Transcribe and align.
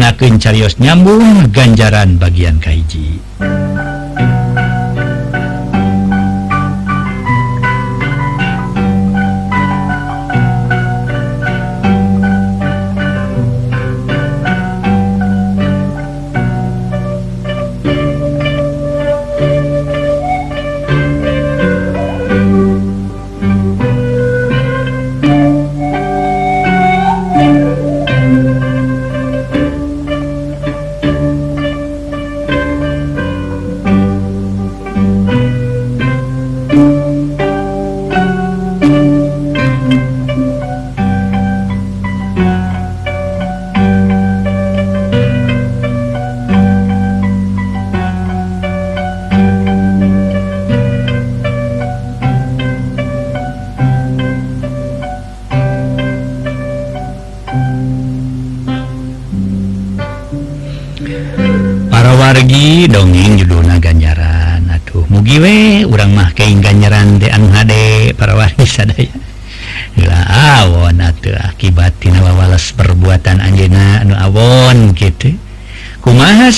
ngaken 0.00 0.40
carios 0.40 0.80
nyambung 0.80 1.52
ganjaran 1.52 2.16
bagian 2.16 2.56
Kaiji. 2.56 2.99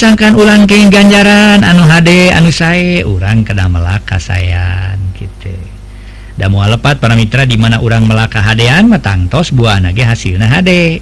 pasangkan 0.03 0.35
ulang 0.35 0.67
ke 0.67 0.83
ganjaran. 0.91 1.63
Anu 1.63 1.87
HD 1.87 2.35
anu 2.35 2.51
saya 2.51 3.07
urang 3.07 3.47
kena 3.47 3.71
Melaka 3.71 4.19
sayang 4.19 4.99
gitu. 5.15 5.55
Dan 6.35 6.51
moal 6.51 6.75
lepat 6.75 6.99
para 6.99 7.15
Mitra 7.15 7.47
dimana 7.47 7.79
urang 7.79 8.11
Melaka 8.11 8.43
hadean 8.43 8.91
matangtos 8.91 9.55
buah 9.55 9.79
nage 9.79 10.03
hasil 10.03 10.43
HD 10.43 10.99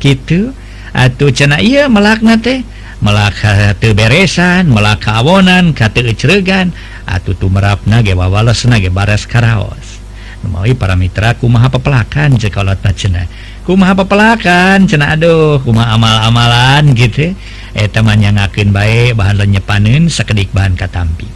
gitu. 0.00 0.56
Atuh 0.96 1.28
cena 1.28 1.60
iya 1.60 1.92
melakna 1.92 2.40
teh 2.40 2.64
Melaka 3.04 3.76
beresan 3.76 4.72
Melaka 4.72 5.20
awonan 5.20 5.76
katgan 5.76 6.72
atuh 7.04 7.36
tuh 7.36 7.52
merapna 7.52 8.00
gewawales 8.00 8.64
nage 8.64 8.88
bares 8.88 9.28
Karaos. 9.28 10.00
Memenuhi 10.40 10.72
para 10.72 10.96
Mitra 10.96 11.36
aku 11.36 11.52
maha 11.52 11.68
pepelakan 11.68 12.40
jekala 12.40 12.80
cena 12.96 13.28
kumaha 13.68 13.92
papelakan 13.92 14.88
cena 14.88 15.12
aduh 15.12 15.60
kuma 15.60 15.92
amal-amalan 15.92 16.96
gitu. 16.96 17.36
Eh 17.76 17.88
temannya 17.92 18.32
ngakin 18.40 18.72
baik 18.72 19.12
bahan 19.20 19.44
lenyepanin 19.44 20.08
sekedik 20.08 20.48
bahan 20.56 20.72
katampi. 20.72 21.28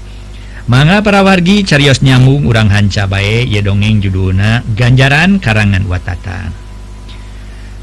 Manga 0.65 1.04
parawargi 1.04 1.60
carios 1.69 2.00
nyambung 2.00 2.48
urang 2.48 2.72
hanca 2.72 3.04
bae 3.04 3.44
ya 3.44 3.60
dongeng 3.60 4.00
judulna 4.00 4.65
ganjaran 4.72 5.37
karangan 5.37 5.84
watatan. 5.84 6.56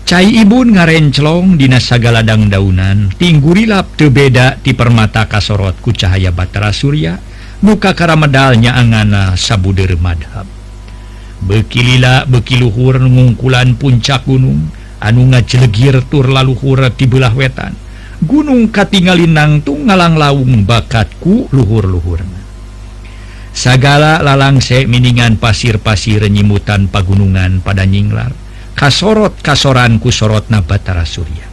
Cai 0.09 0.41
ibun 0.41 0.73
ngarenclong 0.73 1.53
dina 1.53 1.77
sagaladang 1.77 2.49
daunan 2.49 3.13
tinggulap 3.13 3.93
tebeda 3.93 4.57
ti 4.57 4.73
permata 4.73 5.29
kasorot 5.29 5.77
ku 5.77 5.93
cahaya 5.93 6.33
Batara 6.33 6.73
Surya 6.73 7.21
muka 7.61 7.93
karamedalnya 7.93 8.73
angana 8.73 9.37
sabuder 9.37 9.93
madhab. 10.01 10.58
bekilila 11.43 12.23
bekiluhur 12.29 13.03
ngungkulan 13.03 13.75
puncak 13.75 14.23
gunung. 14.23 14.71
Anu 14.99 15.31
ngajelegir 15.31 16.03
tur 16.11 16.27
laluhur 16.27 16.91
tibelah 16.91 17.31
wetan. 17.31 17.75
Gunung 18.19 18.67
katingali 18.67 19.31
nangtung 19.31 19.87
ngalang 19.87 20.19
laung 20.19 20.67
bakatku 20.67 21.47
luhur-luhurna. 21.55 22.39
Sagala 23.55 24.21
lalangse 24.21 24.85
miningan 24.85 25.41
pasir-pasir 25.41 26.27
nyimutan 26.27 26.91
pagunungan 26.91 27.63
pada 27.65 27.87
nyinglar. 27.87 28.31
Kasorot 28.77 29.39
kasoranku 29.43 30.13
sorot 30.13 30.47
na 30.47 30.63
Batara 30.63 31.03
Surya. 31.03 31.48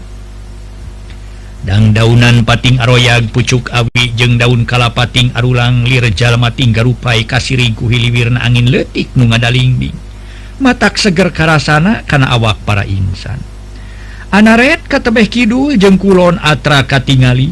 dangdaunan 1.66 2.46
pating 2.46 2.78
aroyag 2.78 3.26
pucuk 3.34 3.74
awi 3.74 4.14
jeung 4.14 4.38
daun 4.38 4.62
kalapating 4.62 5.34
arulang 5.34 5.82
lirjalmating 5.82 6.70
garupai 6.70 7.26
kasiriku 7.26 7.90
hiliwirna 7.90 8.38
angin 8.38 8.70
letik 8.70 9.10
nu 9.18 9.26
ngadalingbing 9.26 9.98
matak 10.62 10.94
seger 10.94 11.34
karasana 11.34 12.06
kana 12.06 12.32
awak 12.32 12.62
para 12.62 12.86
insan. 12.86 13.42
Anaret 14.30 14.86
katebeh 14.86 15.26
kidul 15.26 15.74
jeung 15.74 15.98
kulon 15.98 16.38
atra 16.38 16.86
katingali 16.86 17.50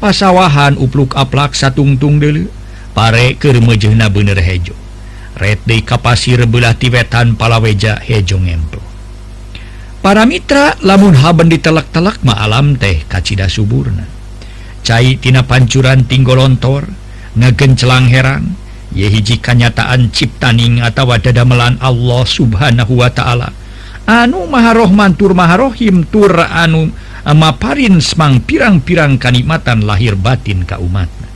pasawahan 0.00 0.80
upluk 0.80 1.12
aplak 1.14 1.52
satungtung 1.52 2.16
dulu 2.16 2.48
pare 2.96 3.36
keur 3.36 3.60
meujehna 3.60 4.08
bener 4.08 4.40
hejo. 4.40 4.74
Red 5.36 5.62
deui 5.68 5.84
ka 5.84 6.00
pasir 6.00 6.42
belah 6.48 6.74
ti 6.74 6.88
wetan 6.88 7.36
palaweja 7.36 8.00
hejo 8.02 8.40
ngemplong 8.40 8.89
para 10.00 10.24
Mitra 10.24 10.76
lamun 10.80 11.16
haben 11.16 11.48
ditelak-telak 11.48 12.24
ma 12.24 12.40
alam 12.40 12.76
teh 12.76 13.04
kacita 13.06 13.46
suburna. 13.46 14.04
Caitina 14.80 15.44
pancuran 15.44 16.08
tinggolontor 16.08 16.88
ngagencelang 17.36 18.08
herang 18.08 18.56
yehiji 18.90 19.38
kanyataan 19.38 20.10
ciptaning 20.10 20.82
atau 20.82 21.14
dadamelan 21.14 21.78
Allah 21.78 22.22
subhanahu 22.26 22.98
Wa 22.98 23.12
ta'ala. 23.12 23.48
Anu 24.08 24.48
maharohman 24.50 25.14
tur 25.14 25.36
maharohim 25.36 26.08
tur 26.08 26.34
anu 26.34 26.90
eh, 26.90 27.30
amaparin 27.30 28.00
semang 28.00 28.42
pirang-pirang 28.42 29.20
kanikmatan 29.20 29.84
lahir 29.84 30.16
batin 30.16 30.64
ka 30.66 30.80
kaumatna 30.80 31.30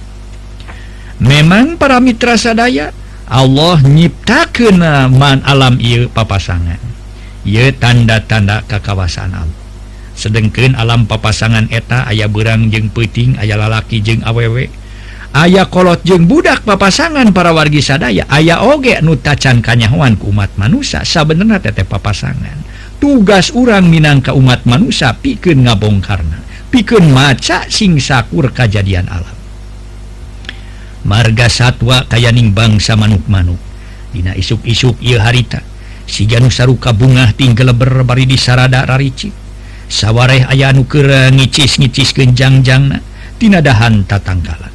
memang 1.23 1.79
para 1.79 2.03
Mitra 2.03 2.35
sadaya 2.35 2.91
Allah 3.25 3.81
nyipta 3.81 4.53
kenaman 4.53 5.41
alam 5.49 5.81
il 5.81 6.13
papasangan. 6.13 6.77
ia 7.45 7.71
tanda-tanda 7.77 8.65
ke 8.65 8.81
Allah 8.81 9.09
sedengken 9.09 9.49
sedengkeun 10.17 10.73
alam 10.75 11.05
papasangan 11.05 11.69
eta 11.69 12.09
ayah 12.09 12.29
berang 12.29 12.73
jeung 12.73 12.89
peting 12.89 13.37
ayah 13.39 13.61
lalaki 13.61 14.01
jeung 14.01 14.25
awewek 14.25 14.73
ayah 15.35 15.67
kolot 15.67 16.01
jeung 16.07 16.31
budak 16.31 16.63
papasangan 16.63 17.35
para 17.35 17.51
wargi 17.51 17.83
sadaya 17.83 18.25
ayah 18.31 18.63
oge 18.65 18.97
nutacan 19.03 19.61
kanyawan 19.61 20.15
ke 20.15 20.25
umat 20.31 20.55
manusia 20.55 21.03
sabenerna 21.03 21.59
tete 21.59 21.83
papasangan. 21.83 22.63
Tugas 23.03 23.53
urang 23.53 23.91
minangka 23.91 24.33
umat 24.33 24.65
manusia 24.65 25.13
pikun 25.13 25.67
ngabongkarna 25.67 26.41
pikun 26.73 27.13
maca 27.13 27.67
sing 27.69 27.99
sakur 27.99 28.49
kajadian 28.55 29.11
alam. 29.11 29.37
Marga 31.05 31.53
satwa 31.53 32.07
kayaning 32.09 32.57
bangsa 32.57 32.97
manuk-manuk. 32.97 33.61
Dina 34.15 34.33
isuk-isuk 34.33 34.97
ieu 35.05 35.21
harita. 35.21 35.61
si 36.05 36.29
Janusaruka 36.29 36.93
bunga 36.93 37.33
tinggal 37.33 37.73
berbari 37.77 38.25
di 38.29 38.37
sarada 38.39 38.85
rarici. 38.85 39.33
Sawwaeh 39.85 40.49
aya 40.49 40.73
nuker 40.73 41.07
ngicis-ngicis 41.33 42.17
genjangjangtinahan 42.17 43.95
tatanggalan. 44.09 44.73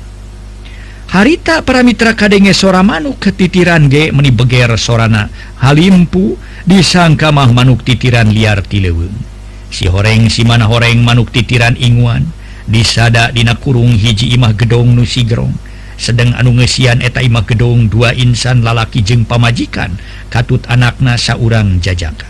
Harita 1.10 1.66
para 1.66 1.82
Mitra 1.82 2.14
kadenge 2.14 2.54
sora 2.54 2.86
manuk 2.86 3.18
ketitiran 3.18 3.90
ge 3.90 4.14
meni 4.14 4.30
beger 4.30 4.78
sorana 4.78 5.26
Halimpu 5.58 6.38
disangka 6.70 7.34
mah 7.34 7.50
manuk 7.50 7.82
titiran 7.82 8.30
liar 8.30 8.62
tileweng 8.62 9.30
si 9.70 9.86
horeng 9.86 10.30
si 10.30 10.46
mana 10.46 10.66
horeng 10.66 11.06
manuk 11.06 11.30
titiran 11.30 11.78
inguan. 11.78 12.26
Disada 12.70 13.34
dina 13.34 13.58
kurung 13.58 13.98
hiji 13.98 14.30
imah 14.38 14.54
gedong 14.54 14.94
nusigrong 14.94 15.50
sedang 16.00 16.32
anungesian 16.32 17.04
etaima 17.04 17.44
gedung 17.44 17.92
dua 17.92 18.16
insan 18.16 18.64
lalaki 18.64 19.04
jeung 19.04 19.28
pamajikan. 19.28 20.00
Katut 20.32 20.64
anakna 20.72 21.20
saurang 21.20 21.84
jajaka. 21.84 22.26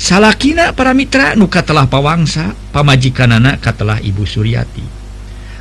Salahkina 0.00 0.72
para 0.72 0.96
Mitra 0.96 1.36
nuka 1.36 1.60
telah 1.60 1.84
pawangsa 1.84 2.56
pamajikan 2.72 3.36
anak 3.36 3.60
katalah 3.60 4.00
Ibu 4.00 4.24
Suryati. 4.24 4.84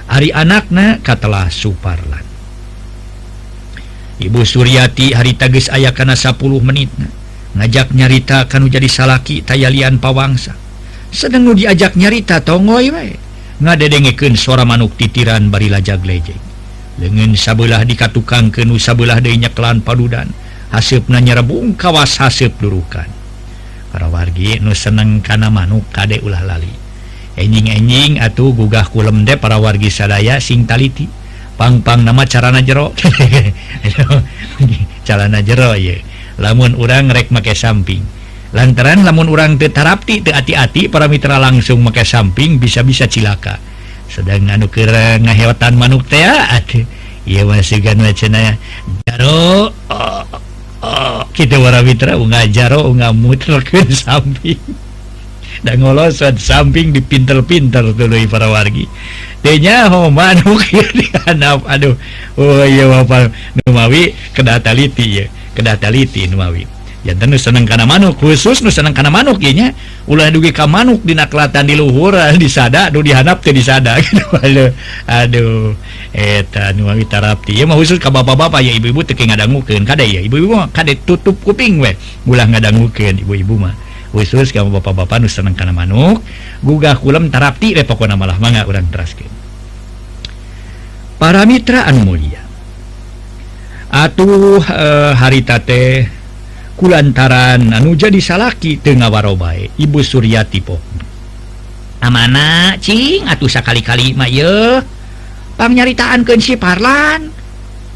Ari 0.08 0.32
anakna 0.32 1.04
katalah 1.04 1.52
Suparlan. 1.52 2.24
Ibu 4.16 4.42
Suryati 4.48 5.12
hari 5.12 5.36
tagis 5.36 5.68
aya 5.68 5.92
karena 5.92 6.16
10 6.16 6.40
menitna. 6.64 7.12
Ngajak 7.56 7.92
nyarita 7.92 8.48
kan 8.48 8.64
jadi 8.68 8.88
salaki 8.88 9.44
tayalian 9.44 10.00
pawangsa. 10.00 10.56
Sedang 11.12 11.48
nu 11.48 11.56
diajak 11.56 11.96
nyarita 11.96 12.44
tonggoy 12.44 12.92
ngadedengeken 13.56 14.36
suara 14.36 14.68
manuk 14.68 15.00
titiran 15.00 15.48
bari 15.48 15.72
lajag 15.72 16.04
lejek 16.04 16.45
lengan 17.02 17.36
sabelah 17.36 17.84
dikatukang 17.84 18.52
ke 18.52 18.64
nu 18.64 18.80
sabelah 18.80 19.20
daynyaklan 19.20 19.84
padudan. 19.84 20.32
Hasib 20.72 21.08
nanya 21.08 21.40
rebung 21.40 21.78
kawas 21.78 22.20
hasib 22.20 22.56
durukan. 22.60 23.08
Para 23.92 24.12
wargi 24.12 24.60
nu 24.60 24.76
seneng 24.76 25.24
kana 25.24 25.48
manuk 25.48 25.88
kadek 25.92 26.24
ulah 26.24 26.44
lali. 26.44 26.72
Enjing-enjing 27.36 28.24
atau 28.24 28.56
gugah 28.56 28.88
kulem 28.88 29.28
de 29.28 29.36
para 29.36 29.60
wargi 29.60 29.92
sadaya 29.92 30.40
sing 30.40 30.64
taliti. 30.64 31.08
Pangpang 31.56 32.04
nama 32.04 32.28
carana 32.28 32.60
jero. 32.60 32.92
Calana 35.08 35.40
jero 35.40 35.72
ya 35.80 35.96
lamun 36.40 36.76
urang 36.76 37.12
rek 37.12 37.32
make 37.32 37.56
samping. 37.56 38.04
Lantaran 38.56 39.04
lamun 39.04 39.28
urang 39.28 39.60
tetarapti 39.60 40.24
te 40.24 40.32
hati-hati 40.32 40.88
para 40.88 41.12
mitra 41.12 41.40
langsung 41.40 41.84
make 41.84 42.04
samping 42.08 42.60
bisa-bisa 42.60 43.08
cilaka. 43.08 43.60
sedang 44.16 44.48
anu 44.48 44.72
kera 44.72 45.20
ngahewatan 45.20 45.76
manuk 45.76 46.08
teh 46.08 46.24
ah, 46.24 46.56
atuh. 46.56 46.88
Ieu 47.28 47.44
mah 47.44 47.60
sigan 47.60 48.00
cenah 48.16 48.56
jaro 49.04 49.74
oh, 49.74 50.24
oh, 50.86 51.20
kita 51.36 51.60
warawitra 51.60 52.16
unga 52.16 52.48
jaro 52.48 52.88
unga 52.88 53.12
mutrekeun 53.12 53.92
samping. 53.92 54.62
Da 55.66 55.74
ngolosan 55.76 56.38
samping 56.40 56.94
dipinter-pinter 56.96 57.92
dulu 57.92 58.16
para 58.30 58.48
wargi 58.48 58.86
denya 59.46 59.90
ho 59.94 60.10
manuk 60.10 60.62
dihanap 60.98 61.62
aduh 61.70 61.94
oh 62.38 62.66
ieu 62.66 62.90
bapak 62.90 63.30
numawi 63.62 64.18
kedataliti 64.34 65.06
ieu 65.06 65.26
kedataliti 65.54 66.26
numawi. 66.30 66.75
ya 67.06 67.13
tentu 67.13 67.38
seneng 67.38 67.69
karena 67.69 67.86
manuk 67.86 68.18
khusus 68.18 68.66
nu 68.66 68.74
seneng 68.74 68.98
karena 68.98 69.13
manuk 69.13 69.38
ya 69.38 69.69
ulah 70.10 70.34
dugi 70.34 70.50
ka 70.50 70.66
manuk 70.66 71.06
di 71.06 71.13
naklatan 71.13 71.69
di 71.69 71.78
luhur 71.78 72.18
di 72.42 72.50
sada 72.50 72.90
nu 72.90 73.06
dihanap 73.06 73.46
teh 73.46 73.54
disada 73.54 73.94
gitu 74.04 74.25
aduh 74.42 74.74
aduh 75.06 75.78
eta 76.18 76.74
nu 76.74 76.90
abi 76.90 77.06
tarapti 77.06 77.62
ya 77.62 77.69
mah 77.69 77.78
khusus 77.78 78.02
ka 78.02 78.10
bapak-bapak 78.10 78.66
ya 78.66 78.74
ibu-ibu 78.74 79.06
teu 79.06 79.13
ngadangukeun 79.36 79.84
kada 79.84 80.07
ya. 80.07 80.24
Ibu-ibu 80.24 80.56
mah 80.56 80.68
kada 80.72 80.96
tutup 80.96 81.36
kuping 81.44 81.84
we. 81.84 81.94
Ulah 82.25 82.48
ngadangukeun 82.48 83.22
ibu-ibu 83.22 83.60
mah. 83.60 83.75
Khusus 84.16 84.56
ka 84.56 84.63
bapak-bapak 84.63 85.19
nu 85.19 85.28
seneng 85.28 85.54
kana 85.54 85.75
manuk 85.75 86.24
gugah 86.63 86.96
kulem 86.96 87.28
tarapti 87.28 87.75
we 87.75 87.84
pokona 87.84 88.16
malah 88.16 88.40
mangga 88.40 88.63
urang 88.63 88.88
teraskeun. 88.88 89.30
Para 91.19 91.44
mitra 91.44 91.84
anu 91.86 92.08
mulia. 92.08 92.44
Atuh 93.96 94.60
eh, 94.60 94.75
e, 94.75 95.16
haritata 95.16 95.63
teh 95.63 96.04
kulantaran 96.75 97.72
anu 97.72 97.95
jadi 97.95 98.19
salaki 98.19 98.80
Tengah 98.83 99.07
warobae 99.07 99.75
Ibu 99.80 100.00
Suryati 100.04 100.60
po 100.60 100.77
amana 102.06 102.77
cing? 102.77 103.25
Atuh 103.25 103.50
sakali-kali 103.50 104.13
may 104.13 104.38
pangnyaritaan 105.57 106.22
ke 106.22 106.38
si 106.38 106.54
parlan. 106.54 107.33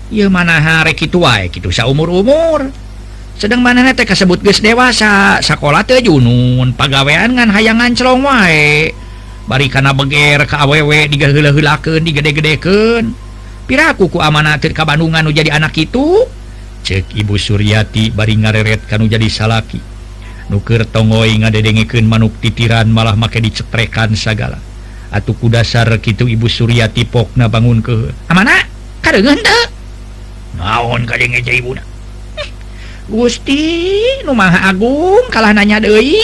Ye 0.10 0.26
mana 0.26 0.58
hari 0.58 0.98
kitu 0.98 1.22
wae 1.22 1.54
kitu 1.54 1.70
saumur-umur. 1.70 2.74
Sedang 3.38 3.62
mana 3.62 3.94
teh 3.94 4.04
kasebut 4.04 4.42
geus 4.42 4.60
dewasa 4.60 5.38
sekolah 5.40 5.86
teh 5.86 6.02
Junun 6.02 6.74
pagawean 6.74 7.38
ngan 7.38 7.54
hayangan 7.54 7.94
celong 7.94 8.26
wae. 8.26 8.92
Bari 9.46 9.70
kana 9.70 9.94
beger 9.94 10.50
ka 10.50 10.66
awewe 10.66 11.06
digahula-hulakeun 11.10 12.02
digede-gedeken 12.06 13.30
piraku 13.70 14.10
ku 14.10 14.18
amanah 14.18 14.58
ka 14.58 14.82
Bandungan 14.82 15.22
nu 15.22 15.30
jadi 15.30 15.54
anak 15.54 15.78
itu 15.78 16.26
cek 16.84 17.16
Ibu 17.16 17.36
Suryati 17.36 18.12
bari 18.12 18.40
ngareret 18.40 18.88
kanu 18.90 19.06
jadi 19.06 19.28
salaki. 19.28 19.80
Nuker 20.50 20.86
tonggoy 20.90 21.38
ngadedengeken 21.46 22.10
manuk 22.10 22.34
titiran 22.42 22.90
malah 22.90 23.14
make 23.14 23.38
dicetrekan 23.38 24.18
sagala. 24.18 24.58
Atuh 25.10 25.34
ku 25.34 25.50
kudasar 25.50 25.90
gitu 26.02 26.30
Ibu 26.30 26.46
Suryati 26.50 27.06
pokna 27.06 27.50
bangun 27.50 27.82
ke 27.82 28.14
teu?" 29.42 29.60
naon 30.60 31.08
eh, 31.08 32.50
Gusti 33.08 33.64
Numaha 34.28 34.70
Agung 34.70 35.32
kalah 35.32 35.56
nanya 35.56 35.80
Dewi 35.80 36.20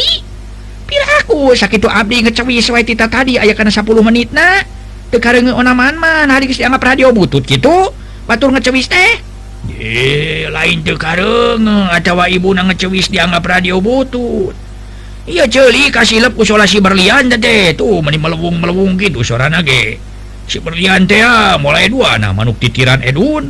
piraku 0.86 1.56
sakit 1.56 1.82
Abdi 1.88 2.28
ngecewi 2.28 2.62
sesuai 2.62 2.84
tita 2.86 3.10
tadi 3.10 3.42
aya 3.42 3.56
kana 3.58 3.74
10 3.74 3.82
menit 4.06 4.30
Teu 5.10 5.22
kareungeun 5.22 5.56
onaman 5.56 5.96
man 5.98 6.28
hari 6.30 6.50
dianggap 6.50 6.82
radio 6.82 7.14
butut 7.14 7.46
gitu 7.46 7.94
batur 8.26 8.50
ngecewis 8.50 8.90
teh. 8.90 9.22
e, 9.74 10.46
lain 10.50 10.82
karengwa 10.86 12.26
ibu 12.30 12.50
ngecewis 12.54 13.10
dianggap 13.10 13.46
radio 13.46 13.82
butut. 13.82 14.56
Iya 15.26 15.50
celi 15.50 15.90
kasih 15.90 16.22
lepu 16.22 16.46
solasi 16.46 16.78
berlian 16.78 17.34
teh 17.34 17.74
tuh 17.74 17.98
meni 18.06 18.22
melewung 18.22 18.62
melewung 18.62 18.94
gitu 18.94 19.26
suara 19.26 19.50
nage 19.50 19.98
si 20.46 20.62
berlian 20.62 21.10
teh 21.10 21.26
mulai 21.58 21.90
dua 21.90 22.22
nah 22.22 22.30
manuk 22.30 22.62
titiran 22.62 23.02
edun. 23.02 23.50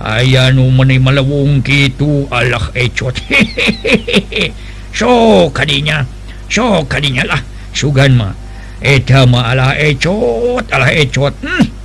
Aya 0.00 0.48
nu 0.48 0.72
meni 0.72 0.96
melewung 0.96 1.60
gitu 1.60 2.24
Allah 2.32 2.72
ecot. 2.72 3.12
Hehehe 3.28 4.56
so 4.96 5.52
kadinya 5.52 6.08
so 6.48 6.88
kadinya 6.88 7.28
lah 7.28 7.40
sugan 7.76 8.16
mah. 8.16 8.32
Eta 8.80 9.28
mah 9.28 9.52
Allah 9.52 9.76
ecot 9.76 10.64
Allah 10.72 10.88
ecot. 10.88 11.36
Hmm. 11.44 11.79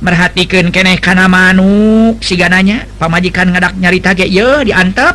merhatikan 0.00 0.68
keeh 0.74 0.98
karena 1.00 1.28
manuk 1.28 2.20
sigananya. 2.20 2.84
Pamajikan 3.00 3.52
ngadak 3.52 3.76
nyari 3.80 4.00
tage 4.00 4.26
diantep. 4.28 5.14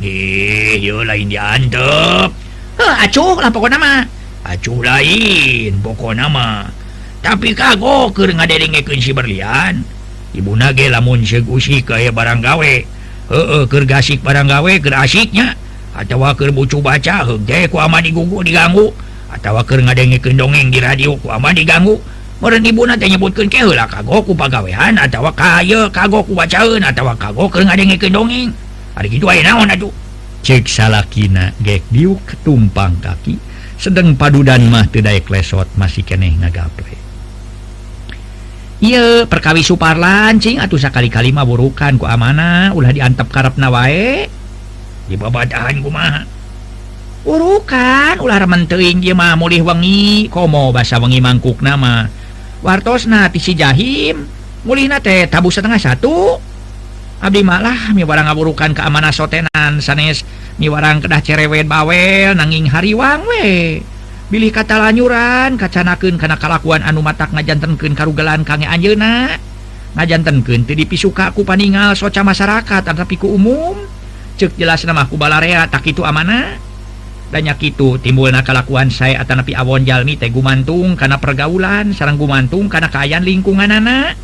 Eh, 0.00 0.80
lain 0.80 1.26
diantep. 1.28 2.30
Acuhpoko 2.80 3.68
nama 3.68 4.08
acuh 4.40 4.80
lain 4.80 5.84
pokok 5.84 6.16
nama 6.16 6.64
tapi 7.20 7.52
kago 7.52 8.08
ke 8.08 8.32
ngadengekun 8.32 8.96
si 8.96 9.12
berlian. 9.12 9.84
Ibu 10.32 10.56
nage 10.56 10.88
lamun 10.88 11.20
segusi 11.20 11.84
kayak 11.84 12.16
barang 12.16 12.40
gawe. 12.40 12.74
Kergasik 13.68 14.24
baranggawe 14.24 14.80
ke 14.80 14.88
asiknya. 14.96 15.52
Atau 15.92 16.24
wakil 16.24 16.56
bucu 16.56 16.80
baca 16.80 17.28
ku 17.68 17.76
ama 17.76 18.00
digugu 18.00 18.40
diganggu. 18.40 18.88
Atau 19.28 19.52
wakil 19.60 19.84
ngadengekun 19.84 20.40
dongeng 20.40 20.72
di 20.72 20.80
radio 20.80 21.20
ku 21.20 21.28
ama 21.28 21.52
diganggu. 21.52 22.00
Ibuna 22.40 22.96
nyebutkan 22.96 23.52
kelah 23.52 23.84
kagoku 23.84 24.32
pagawehan 24.32 24.96
atau 24.96 25.28
kayo 25.36 25.92
kagoku 25.92 26.32
bacaan 26.32 26.80
atau 26.80 27.12
kago 27.12 27.44
ke 27.52 27.60
ngadenge 27.60 28.00
dongeng 28.08 28.48
hari 28.96 29.12
gitu 29.12 29.28
aja 29.28 29.52
naon 29.52 29.68
aduh 29.68 29.92
cek 30.40 30.64
salakina 30.64 31.52
gek 31.60 31.84
diuk 31.92 32.16
ketumpang 32.24 32.96
kaki 33.04 33.36
sedang 33.76 34.16
padudan 34.16 34.72
mah 34.72 34.88
tidak 34.88 35.28
lesot 35.28 35.68
masih 35.76 36.00
keneh 36.00 36.32
ngagaple 36.40 36.96
Iya 38.80 39.28
perkawi 39.28 39.60
supar 39.60 40.00
lancing 40.00 40.56
atau 40.56 40.80
sakali-kali 40.80 41.36
mah 41.36 41.44
burukan 41.44 42.00
ku 42.00 42.08
amanah 42.08 42.72
ulah 42.72 42.88
diantep 42.88 43.28
karep 43.28 43.60
nawae 43.60 44.24
di 45.04 45.20
babadahan 45.20 45.84
ku 45.84 45.92
mah. 45.92 46.24
Urukan 47.28 48.16
ulah 48.24 48.40
rementeing 48.40 49.04
dia 49.04 49.12
mah 49.12 49.36
mulih 49.36 49.68
wengi 49.68 50.32
komo 50.32 50.72
basa 50.72 50.96
wengi 50.96 51.20
mangkuk 51.20 51.60
nama 51.60 52.08
wartosna 52.60 53.28
tisi 53.32 53.56
jahim. 53.56 54.24
Mulih 54.64 54.92
nate 54.92 55.24
tabu 55.28 55.48
setengah 55.48 55.80
satu. 55.80 56.36
Abdi 57.20 57.44
malah 57.44 57.92
miwarang 57.92 58.28
ngaburukan 58.28 58.72
keamanah 58.72 59.12
sotenan 59.12 59.80
sanes. 59.80 60.24
Miwarang 60.60 61.00
kedah 61.00 61.20
cerewet 61.24 61.68
bawel 61.68 62.36
nanging 62.36 62.68
hariwang 62.68 63.24
we. 63.28 63.80
Pilih 64.30 64.52
kata 64.54 64.78
lanyuran 64.78 65.58
kacanaken 65.58 66.14
karena 66.14 66.38
kalakuan 66.38 66.86
anu 66.86 67.02
matak 67.02 67.34
ngajantenken 67.34 67.98
karugelan 67.98 68.46
kang 68.46 68.62
Anjena 68.62 69.34
ngajantenken 69.90 70.70
tidpi 70.70 70.94
suka 70.94 71.34
paningal 71.34 71.98
soca 71.98 72.22
masyarakat 72.22 72.82
tapi 72.84 73.16
ku 73.18 73.32
umum. 73.32 73.76
Cek 74.38 74.56
jelas 74.56 74.86
namaku 74.88 75.20
balarea 75.20 75.68
tak 75.68 75.92
itu 75.92 76.00
amanah. 76.06 76.69
gitu 77.30 77.96
timbul 78.02 78.34
nakalakuan 78.34 78.90
saya 78.90 79.22
atau 79.22 79.38
napi 79.38 79.54
awon 79.54 79.86
Jalmi 79.86 80.18
Tegu 80.18 80.42
mantung 80.42 80.98
karena 80.98 81.22
pergaulan 81.22 81.94
sarang 81.94 82.18
gumantung 82.18 82.66
karena 82.66 82.90
kayan 82.90 83.22
lingkungan 83.22 83.70
anak 83.70 84.18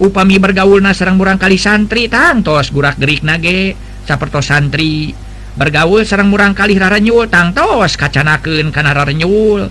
upami 0.00 0.40
bergaul 0.40 0.80
na 0.80 0.96
serang 0.96 1.20
murang 1.20 1.36
kali 1.36 1.60
santri 1.60 2.08
tangtos 2.08 2.72
gurak 2.72 2.96
gerik 2.98 3.22
nage 3.22 3.76
saperto 4.04 4.40
santri. 4.44 5.12
Bergaul 5.54 6.02
serang 6.02 6.34
murang 6.34 6.50
kali 6.50 6.74
raranyul 6.74 7.30
tangtos 7.30 7.94
kacanaken 7.94 8.74
kana 8.74 8.90
raranyul 8.90 9.70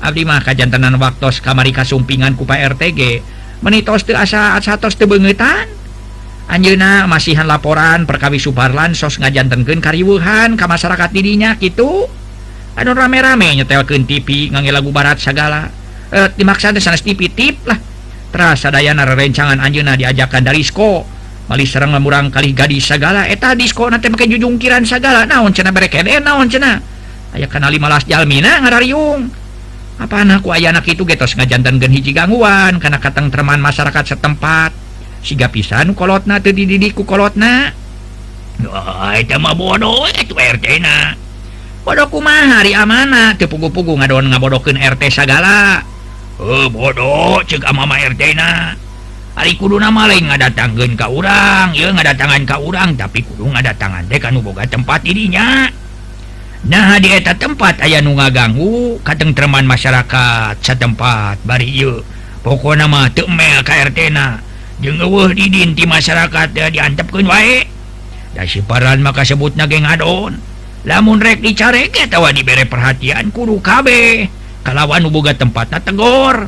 abdi 0.00 0.22
mah 0.24 0.40
kajantanan 0.40 0.96
waktos 0.96 1.42
kamari 1.42 1.74
kasumpingan 1.74 2.38
kupa 2.38 2.56
RTG 2.56 3.20
menitos 3.60 4.06
teu 4.06 4.14
asa 4.14 4.54
asatos 4.54 4.94
teu 4.94 5.10
beungetan 5.10 5.66
Anjuna 6.48 7.04
masihan 7.04 7.44
laporan 7.44 8.08
perkawi 8.08 8.40
Subarlan 8.40 8.96
sos 8.96 9.20
ngajantenken 9.20 9.84
kariwuhan 9.84 10.56
ke 10.56 10.64
masyarakat 10.64 11.12
dirinya 11.12 11.52
gitu 11.60 12.08
aduh 12.78 12.94
rame-rame 12.94 13.58
nyetelken 13.58 14.08
TV 14.08 14.48
ngangge 14.48 14.72
lagu 14.72 14.88
barat 14.88 15.20
segala 15.20 15.68
eh, 16.08 16.28
dimaksa 16.32 16.72
sanes 16.80 17.04
TV 17.04 17.28
tip 17.28 17.60
lah. 17.68 17.76
Terasa 18.28 18.68
dayana 18.68 19.08
rencangan 19.08 19.56
Anjuna 19.60 19.96
diajakan 19.96 20.44
dari 20.44 20.60
sko 20.60 21.18
Mali 21.48 21.64
serang 21.64 21.96
lemurang 21.96 22.28
kali 22.28 22.52
gadis 22.52 22.84
segala 22.84 23.24
eta 23.24 23.56
eh, 23.56 23.56
disko 23.56 23.88
nanti 23.88 24.12
pakai 24.12 24.28
jujungkiran 24.36 24.84
segala 24.84 25.24
naon 25.24 25.48
cena 25.56 25.72
berekede 25.72 26.20
naon 26.20 26.44
cena 26.44 26.76
aya 27.32 27.48
kana 27.48 27.72
malas 27.80 28.04
jalmina 28.04 28.60
ngarariung. 28.60 29.32
Apa 29.98 30.22
anakku 30.22 30.52
ayah 30.54 30.70
anak 30.70 30.86
itu 30.92 31.02
getos 31.08 31.34
ngajantan 31.34 31.80
gen 31.80 31.90
hiji 31.90 32.12
gangguan 32.12 32.76
karena 32.76 33.00
katang 33.00 33.32
teman 33.32 33.64
masyarakat 33.64 34.14
setempat. 34.14 34.87
siga 35.22 35.50
pisankolot 35.50 36.24
na 36.24 36.38
tuh 36.38 36.54
didiikukolot 36.54 37.34
eh, 37.36 37.40
na. 37.40 37.52
Bodoh 38.58 40.10
bodohku 41.86 42.18
mah 42.20 42.60
hari 42.60 42.74
amanah 42.74 43.38
tepugu-pugu 43.38 43.96
ngadon 43.96 44.28
ngabodoken 44.28 44.76
RT 44.76 45.08
segala 45.08 45.80
oh, 46.36 46.68
bodoh 46.68 47.40
ce 47.48 47.56
Mama 47.70 47.96
RTna 48.02 48.76
hari 49.38 49.54
kudu 49.54 49.78
nama 49.78 50.10
lain 50.10 50.26
nggak 50.26 50.50
datanggen 50.50 50.98
kau 50.98 51.22
urang 51.22 51.70
ya 51.70 51.94
nggak 51.94 52.12
datangan 52.12 52.42
kau 52.42 52.74
urang 52.74 52.98
tapi 52.98 53.22
kudu 53.22 53.46
nggak 53.46 53.70
datangan 53.70 54.02
deh 54.10 54.18
kan 54.18 54.34
boga 54.42 54.66
tempat 54.66 55.06
dirinya 55.06 55.70
nah 56.66 56.98
dieta 56.98 57.38
tempat 57.38 57.78
ayah 57.86 58.02
nu 58.02 58.18
ngaganggu 58.18 58.98
katengtreman 59.06 59.62
masyarakat 59.62 60.58
setempat 60.58 61.38
bari 61.46 61.70
yuk 61.70 62.02
pokok 62.42 62.74
nama 62.74 63.06
temel 63.14 63.62
KRTna 63.62 64.47
jengwuh 64.78 65.34
didin 65.34 65.74
di 65.74 65.84
masyarakat 65.84 66.48
ya 66.54 66.66
diantapkan 66.70 67.26
wae. 67.26 67.66
Dasiparan 68.34 69.02
maka 69.02 69.26
sebut 69.26 69.58
nageng 69.58 69.86
adon. 69.86 70.38
Lamun 70.86 71.18
rek 71.18 71.42
dicare 71.42 71.90
tawa 71.90 72.30
diberi 72.30 72.64
perhatian 72.64 73.34
kudu 73.34 73.58
kabeh. 73.58 74.30
Kalawan 74.62 75.08
boga 75.10 75.34
tempatnya 75.34 75.80
tegor 75.82 76.46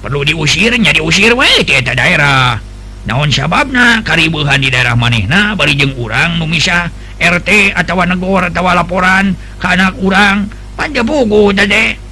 perlu 0.00 0.22
diusirnya 0.22 0.94
diusir 0.94 1.34
wae 1.34 1.66
daerah. 1.66 2.62
Naon 3.06 3.30
sababna? 3.30 4.02
Karibuhan 4.02 4.58
di 4.58 4.70
daerah 4.70 4.98
manehna 4.98 5.54
bari 5.54 5.78
jeung 5.78 5.94
urang 5.94 6.42
nu 6.42 6.46
misah 6.46 6.90
RT 7.16 7.74
atawa 7.74 8.06
negor 8.06 8.50
atawa 8.50 8.74
laporan 8.82 9.34
ke 9.62 9.66
anak 9.66 9.94
urang 10.02 10.50
panjabogo 10.74 11.54
dade. 11.54 12.05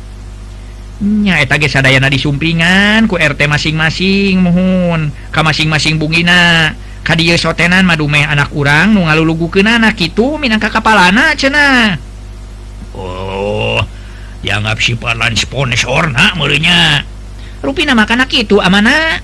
nyaetadaana 1.03 2.07
disumpingan 2.07 3.11
ku 3.11 3.19
RT 3.19 3.51
masing-masing 3.51 4.39
mohun 4.39 5.11
ka 5.35 5.43
masing-masing 5.43 5.99
bugina 5.99 6.75
kadieu 7.03 7.35
sotenan 7.35 7.83
madume 7.83 8.23
anak 8.23 8.55
urang 8.55 8.95
nu 8.95 9.09
ngalulugu 9.11 9.51
ke 9.51 9.61
anak 9.67 9.99
itu 9.99 10.39
minangka 10.39 10.71
kapalana 10.71 11.35
cena 11.35 11.99
Oh 12.95 13.83
dianggap 14.45 14.79
siparlan 14.79 15.35
sponsor 15.35 16.15
nak 16.15 16.39
rupina 17.65 17.97
mah 17.97 18.05
kana 18.05 18.29
itu 18.29 18.61
amana? 18.61 19.19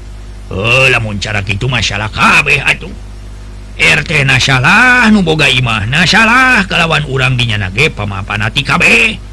Heuh 0.48 0.88
lamun 0.90 1.20
cara 1.22 1.44
itu 1.44 1.68
masalah 1.68 2.10
kabeh 2.10 2.58
atuh. 2.58 2.90
RT 3.80 4.26
nasalah 4.26 5.06
nuboga 5.12 5.46
imah 5.46 5.86
nasalah 5.86 6.66
kalawan 6.66 7.06
urang 7.06 7.36
dinya 7.38 7.60
nage 7.60 7.92
pemapanati 7.92 8.64
kabeh. 8.64 9.29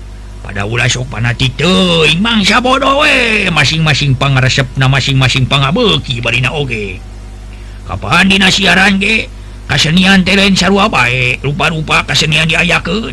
pada 0.47 0.63
ulah 0.63 0.87
sok 0.87 1.11
panati 1.11 1.51
teuing 1.59 2.23
mangsa 2.23 2.63
bodo 2.63 3.03
we 3.03 3.51
masing-masing 3.51 4.15
pangaresepna 4.15 4.87
masing-masing 4.87 5.43
pangabeuki 5.43 6.23
barina 6.23 6.55
oge. 6.55 7.03
Kapan 7.83 8.31
dina 8.31 8.47
siaran 8.47 8.95
ge? 8.95 9.27
Kasenian 9.67 10.23
teh 10.23 10.39
lain 10.39 10.55
sarua 10.55 10.87
bae 10.87 11.35
rupa-rupa 11.43 12.07
kasenian 12.07 12.47
diayakeun. 12.47 13.11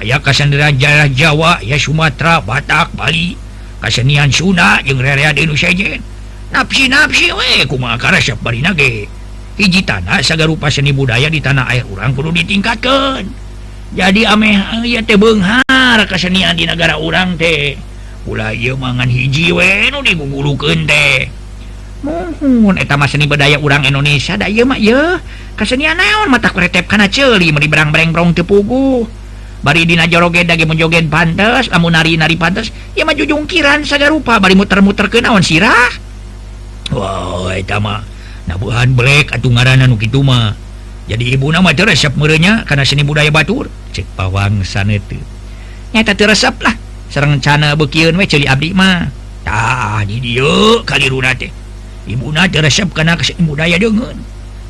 Aya 0.00 0.16
kasenian 0.24 0.80
jarah 0.80 1.12
Jawa 1.12 1.60
ya 1.60 1.76
Sumatera 1.76 2.40
Batak 2.40 2.96
Bali. 2.96 3.36
Kasenian 3.84 4.32
Sunda 4.32 4.80
jeung 4.80 5.04
rerea 5.04 5.36
di 5.36 5.44
Indonesia 5.44 5.68
nafsi-nafsi 6.56 7.36
we 7.36 7.68
kumaha 7.68 8.00
karesep 8.00 8.40
barina 8.40 8.72
ge? 8.72 9.04
Hiji 9.60 9.84
tanah 9.84 10.24
sagarupa 10.24 10.72
seni 10.72 10.96
budaya 10.96 11.28
di 11.28 11.36
tanah 11.36 11.68
air 11.68 11.84
urang 11.92 12.16
kudu 12.16 12.32
ditingkatkan 12.32 13.28
jadi 13.92 14.32
ameh 14.32 14.56
eh, 14.56 14.96
ya 14.96 15.00
teh 15.04 15.20
Benghar 15.20 16.00
kesenian 16.08 16.56
di 16.56 16.64
negara 16.64 16.96
urang 16.96 17.36
teh. 17.36 17.76
Ulah 18.24 18.56
ieu 18.56 18.72
mangan 18.80 19.10
hiji 19.10 19.52
we 19.52 19.92
nu 19.92 20.00
digugulukeun 20.00 20.88
teh. 20.88 21.28
Mohon 22.02 22.80
eta 22.80 22.98
mah 22.98 23.06
seni 23.06 23.28
bedaya 23.28 23.60
urang 23.60 23.84
Indonesia 23.86 24.34
da 24.34 24.48
mak 24.48 24.80
ya 24.80 25.20
kesenian 25.54 25.94
naon 25.94 26.32
mata 26.32 26.50
kretep 26.50 26.88
kana 26.90 27.06
celi 27.06 27.54
meni 27.54 27.70
berang-bereng 27.70 28.10
prong 28.10 28.34
tepugu 28.34 29.06
bari 29.62 29.86
dina 29.86 30.10
joroget 30.10 30.50
dage 30.50 30.66
menjoget 30.66 31.06
pantes 31.06 31.70
lamun 31.70 31.94
nari-nari 31.94 32.34
pantes 32.34 32.74
ya 32.98 33.06
mah 33.06 33.14
jujungkiran 33.14 33.86
sagarupa 33.86 34.42
bari 34.42 34.58
muter-muter 34.58 35.06
ke 35.06 35.22
naon 35.22 35.46
sirah? 35.46 35.94
Wow 36.90 37.54
etama 37.54 38.02
nabuhan 38.50 38.98
black 38.98 39.36
atuh 39.38 39.52
ngaranna 39.52 39.86
nu 39.86 39.94
kitu 39.94 40.24
mah. 40.26 40.71
jadi 41.10 41.34
ibu 41.34 41.50
nama 41.50 41.74
resep 41.74 42.14
merenya 42.14 42.62
karena 42.62 42.86
seni 42.86 43.02
budaya 43.02 43.28
Batur. 43.34 43.66
Cek 43.90 44.14
pawang 44.14 44.62
sana 44.62 44.96
itu 44.96 45.18
resep 46.24 46.54
lah. 46.62 46.74
Serang 47.12 47.42
cana 47.42 47.74
bekian 47.74 48.16
we 48.16 48.24
celi 48.24 48.46
abdi 48.46 48.72
mah. 48.72 49.10
Tah 49.42 50.06
di 50.06 50.38
kali 50.86 51.06
runa 51.10 51.34
teh. 51.34 51.50
Ibu 52.06 52.30
na 52.30 52.46
resep 52.46 52.88
karena 52.94 53.18
seni 53.18 53.42
budaya 53.46 53.76
dengan 53.78 54.14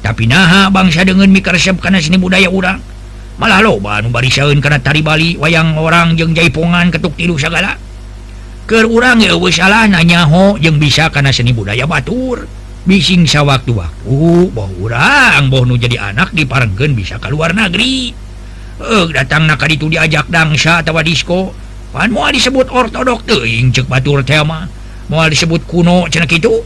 tapi 0.03 0.27
naha 0.27 0.67
bangsa 0.67 1.07
dengan 1.07 1.31
mika 1.31 1.55
resep 1.55 1.79
karena 1.79 2.03
seni 2.03 2.19
budaya 2.19 2.51
urang 2.51 2.83
malah 3.39 3.63
lo 3.63 3.79
barisaun 3.79 4.59
karena 4.59 4.83
tari 4.83 5.01
Bali 5.01 5.39
wayang 5.39 5.79
orang 5.79 6.19
jeng 6.19 6.35
jaipongan 6.35 6.91
ketuk 6.91 7.15
tilu 7.17 7.39
segala. 7.39 7.79
Ke 8.67 8.83
urang 8.87 9.23
ya 9.23 9.35
salah 9.51 9.87
nanya 9.87 10.27
ho 10.27 10.59
yang 10.59 10.79
bisa 10.79 11.09
karena 11.09 11.31
seni 11.31 11.55
budaya 11.55 11.87
Batur. 11.87 12.47
bising 12.83 13.29
sa 13.29 13.47
waktu 13.47 13.75
orang 13.77 15.43
nu 15.49 15.75
jadi 15.79 16.13
anak 16.13 16.35
diparengkeun 16.35 16.93
bisa 16.99 17.19
ke 17.23 17.31
luar 17.31 17.55
negeri. 17.55 18.11
Eh 18.83 19.07
datang 19.15 19.47
naka 19.47 19.71
itu 19.71 19.87
diajak 19.87 20.27
dangsa 20.27 20.83
atau 20.83 20.99
disko. 21.03 21.55
Pan 21.93 22.09
mau 22.09 22.25
disebut 22.33 22.73
ortodok 22.73 23.29
teing 23.29 23.69
cek 23.69 23.85
batur 23.85 24.25
tema 24.25 24.65
mau 25.13 25.29
disebut 25.29 25.69
kuno 25.69 26.09
cenek 26.09 26.41
itu 26.41 26.65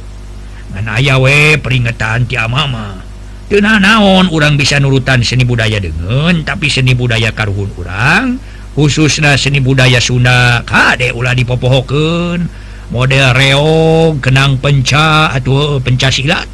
ngan 0.71 0.87
aya 0.87 1.19
we 1.19 1.59
peringatan 1.59 2.31
ti 2.31 2.39
mama 2.47 3.03
tena 3.51 3.83
naon 3.83 4.31
orang 4.31 4.55
bisa 4.55 4.79
nurutan 4.79 5.27
seni 5.27 5.43
budaya 5.43 5.83
dengan 5.83 6.47
tapi 6.47 6.71
seni 6.71 6.95
budaya 6.95 7.35
karuhun 7.35 7.75
orang 7.75 8.39
khususnya 8.79 9.35
seni 9.35 9.59
budaya 9.59 9.99
Sunda 9.99 10.63
kade 10.63 11.11
ulah 11.11 11.35
dipopohokeun. 11.35 12.66
model 12.93 13.35
reog 13.35 14.23
kenang 14.23 14.59
penca 14.63 15.31
atau 15.35 15.83
pencaasilat 15.83 16.47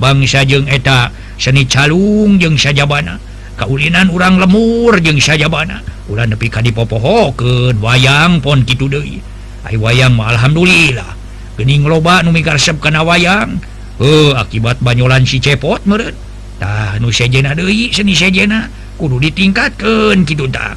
bangsa 0.00 0.46
jeng 0.48 0.68
eta 0.70 1.12
seni 1.36 1.68
calung 1.68 2.40
jeng 2.40 2.56
sajabana 2.56 3.20
kaulinan 3.58 4.08
urang 4.08 4.40
lemur 4.40 4.96
jeng 5.02 5.20
sajabana 5.20 5.84
ulan 6.08 6.32
nepi 6.32 6.48
ka 6.48 6.64
dipopoho 6.64 7.36
ke 7.36 7.76
wayang 7.78 8.40
pon 8.40 8.64
kitu 8.64 8.88
deui. 8.88 9.20
Ay 9.62 9.76
wayang 9.76 10.16
mah 10.16 10.32
alhamdulillah. 10.34 11.14
Geuning 11.60 11.84
loba 11.84 12.24
nu 12.24 12.32
migarsep 12.32 12.80
kana 12.80 13.04
wayang. 13.04 13.60
Heuh 14.00 14.32
akibat 14.34 14.80
banyolan 14.80 15.28
si 15.28 15.38
cepot 15.38 15.84
meureun. 15.84 16.16
Tah 16.58 16.96
nu 16.98 17.12
sejena 17.12 17.52
deui 17.52 17.92
seni 17.92 18.16
sejena. 18.16 18.72
Kudu 18.96 19.20
ditingkatkeun 19.20 20.24
kitu 20.24 20.48
tah. 20.48 20.74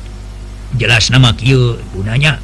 Jelas 0.76 1.10
nama 1.10 1.32
kieu 1.34 1.80
gunanya. 1.96 2.38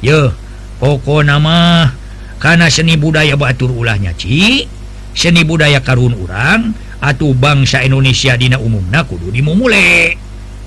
Yeuh 0.00 0.32
pokok 0.80 1.22
nama. 1.28 1.92
Karena 2.40 2.72
seni 2.72 2.96
budaya 2.96 3.36
Batur 3.36 3.68
ulahnya 3.68 4.16
Ci. 4.16 4.64
Seni 5.12 5.44
budaya 5.44 5.84
Karun 5.84 6.16
urang 6.16 6.72
atau 7.04 7.36
bangsa 7.36 7.84
Indonesia 7.84 8.32
Dina 8.40 8.56
umumna 8.56 9.04
kudu 9.04 9.28
dimumule. 9.28 10.16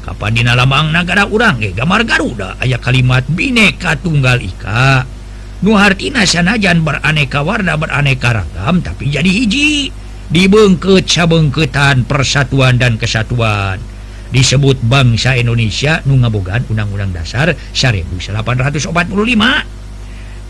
Kapan 0.05 0.31
Dina 0.37 0.53
lambang 0.53 0.93
negara 0.93 1.25
urang 1.25 1.57
eh 1.65 1.73
gambar 1.73 2.05
Garuda 2.05 2.61
aya 2.61 2.77
kalimat 2.77 3.25
bineka 3.25 3.97
tunggal 3.97 4.37
Ika. 4.37 5.09
Nuhartina 5.63 6.27
sanajan 6.27 6.83
beraneka 6.83 7.41
warna 7.41 7.79
beraneka 7.79 8.35
ragam 8.37 8.85
tapi 8.85 9.09
jadi 9.09 9.31
hiji. 9.31 9.89
Dibengket 10.29 11.09
cabengketan 11.09 12.05
persatuan 12.05 12.77
dan 12.77 12.99
kesatuan. 12.99 13.79
Disebut 14.33 14.81
bangsa 14.81 15.37
Indonesia 15.37 16.01
nu 16.09 16.17
ngabogaan 16.17 16.65
undang-undang 16.67 17.13
dasar 17.13 17.53
1845 17.73 18.43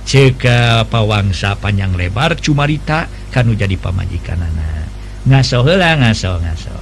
ceka 0.03 0.85
pawangsa 0.87 1.55
panjang 1.57 1.95
lebar 1.95 2.35
cumarita 2.37 3.07
kanu 3.31 3.55
jadi 3.55 3.75
pamajikan 3.79 4.39
anak 4.39 4.87
ngaso 5.23 5.63
heula 5.63 5.95
ngaso 5.95 6.35
ngaso. 6.43 6.75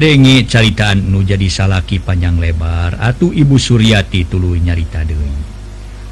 denge 0.00 0.48
caritaan 0.48 1.12
nu 1.12 1.20
jadi 1.20 1.44
salaki 1.52 2.00
panjang 2.00 2.40
lebar 2.40 2.96
Atuh 2.96 3.36
Ibu 3.36 3.60
Suryati 3.60 4.24
tulu 4.24 4.56
nyarita 4.56 5.04
Dewi 5.04 5.28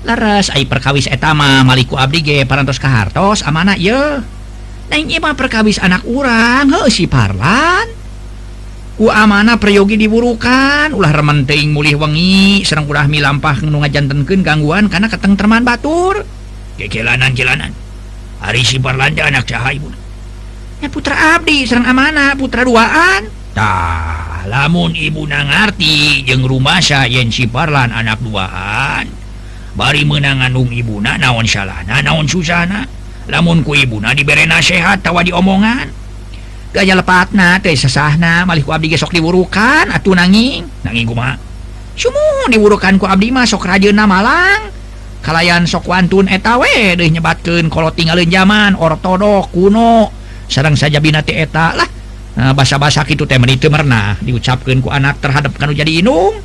Laras 0.05 0.53
ay 0.53 0.69
perkawis 0.69 1.09
etama 1.09 1.65
Maliku 1.65 1.97
Abdige 1.97 2.45
parantos 2.45 2.77
kahartos 2.77 3.41
amanah 3.49 3.81
ye 3.81 3.97
Neng 4.93 5.09
ima 5.09 5.33
perkawis 5.33 5.81
anak 5.81 6.01
urang 6.09 6.73
he 6.73 6.89
si 6.89 7.05
Parlan. 7.05 7.98
amanah 9.07 9.63
prayogi 9.63 9.95
diburukan. 9.95 10.91
Ulah 10.91 11.15
rementing 11.15 11.71
mulih 11.71 11.95
wengi. 11.95 12.67
Serang 12.67 12.91
ulah 12.91 13.07
milampah 13.07 13.63
nu 13.63 13.79
ngajantenkeun 13.79 14.43
gangguan 14.43 14.91
karena 14.91 15.07
ketengterman 15.07 15.63
batur. 15.63 16.27
Kekelanan 16.75 17.39
jalanan 17.39 17.71
hari 18.39 18.63
si 18.63 18.79
parlanja 18.79 19.27
anak 19.27 19.45
cahaya 19.47 19.75
ibu 19.75 19.91
ya 20.79 20.87
putra 20.87 21.39
abdi 21.39 21.67
serang 21.67 21.87
amanah 21.91 22.39
putra 22.39 22.63
duaan. 22.63 23.27
Tah 23.51 24.47
lamun 24.47 24.95
ibu 24.95 25.27
nangarti 25.27 26.23
jeng 26.23 26.47
rumah 26.47 26.79
yen 27.11 27.35
si 27.35 27.51
Parlan 27.51 27.91
anak 27.91 28.23
duaan. 28.23 29.11
Bari 29.75 30.07
menanganung 30.07 30.71
ibuna 30.71 31.19
naon 31.19 31.47
salahna 31.47 31.99
naon 32.03 32.31
susana 32.31 32.87
lamun 33.27 33.67
ku 33.67 33.75
ibuna 33.75 34.15
diberi 34.15 34.47
nasehat 34.47 35.03
tawa 35.03 35.27
diomongan. 35.27 35.98
gaya 36.79 36.95
lepatna 36.95 37.59
teh 37.59 37.75
sesahna 37.75 38.47
malih 38.47 38.63
ku 38.63 38.71
abdi 38.71 38.95
gesok 38.95 39.11
diwurukan 39.11 39.91
atuh 39.91 40.15
nanging 40.15 40.63
nanging 40.87 41.11
kuma 41.11 41.49
sumu 41.99 42.47
diwurukan 42.47 42.95
ku 43.03 43.11
abdi 43.11 43.35
mah 43.35 43.43
sok 43.43 43.67
rajeuna 43.67 44.07
malang. 44.07 44.71
Kalayan 45.19 45.67
sok 45.67 45.91
wantun 45.91 46.31
etawe 46.31 46.95
deh 46.95 47.11
nyebatkan 47.11 47.67
kalau 47.67 47.91
tinggal 47.91 48.23
zaman 48.23 48.79
ortodok 48.79 49.51
kuno. 49.51 50.15
Sarang 50.47 50.79
saja 50.79 51.03
binati 51.03 51.35
eta 51.35 51.75
lah. 51.75 51.91
Nah, 52.39 52.55
basa-basa 52.55 53.03
itu 53.03 53.27
teh 53.27 53.35
itu 53.35 53.67
pernah 53.67 54.15
diucapkan 54.23 54.79
ku 54.79 54.95
anak 54.95 55.19
terhadap 55.19 55.59
kanu 55.59 55.75
jadi 55.75 56.01
inung. 56.01 56.39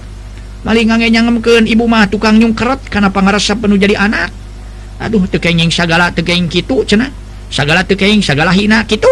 Maling 0.66 0.90
ngange 0.90 1.70
ibu 1.70 1.86
mah 1.86 2.10
tukang 2.10 2.42
nyungkeret 2.42 2.90
karena 2.90 3.14
pangaresep 3.14 3.62
penuh 3.62 3.78
jadi 3.78 3.94
anak. 3.96 4.34
Aduh 4.98 5.30
tekenging 5.30 5.70
sagala 5.70 6.10
tekeng 6.10 6.50
kitu 6.50 6.82
cenah. 6.82 7.14
Sagala 7.54 7.86
tekeng 7.86 8.26
sagala 8.26 8.50
hina 8.50 8.90
kitu. 8.90 9.12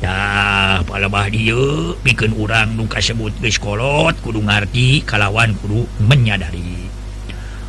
Nah, 0.00 0.80
palabah 0.88 1.28
dia 1.28 1.92
bikin 2.00 2.32
orang 2.40 2.72
luka 2.72 3.04
sebut 3.04 3.36
beskolot 3.36 4.16
kudu 4.24 4.40
ngerti 4.40 5.04
kalawan 5.04 5.52
kudu 5.60 5.84
menyadari. 6.00 6.88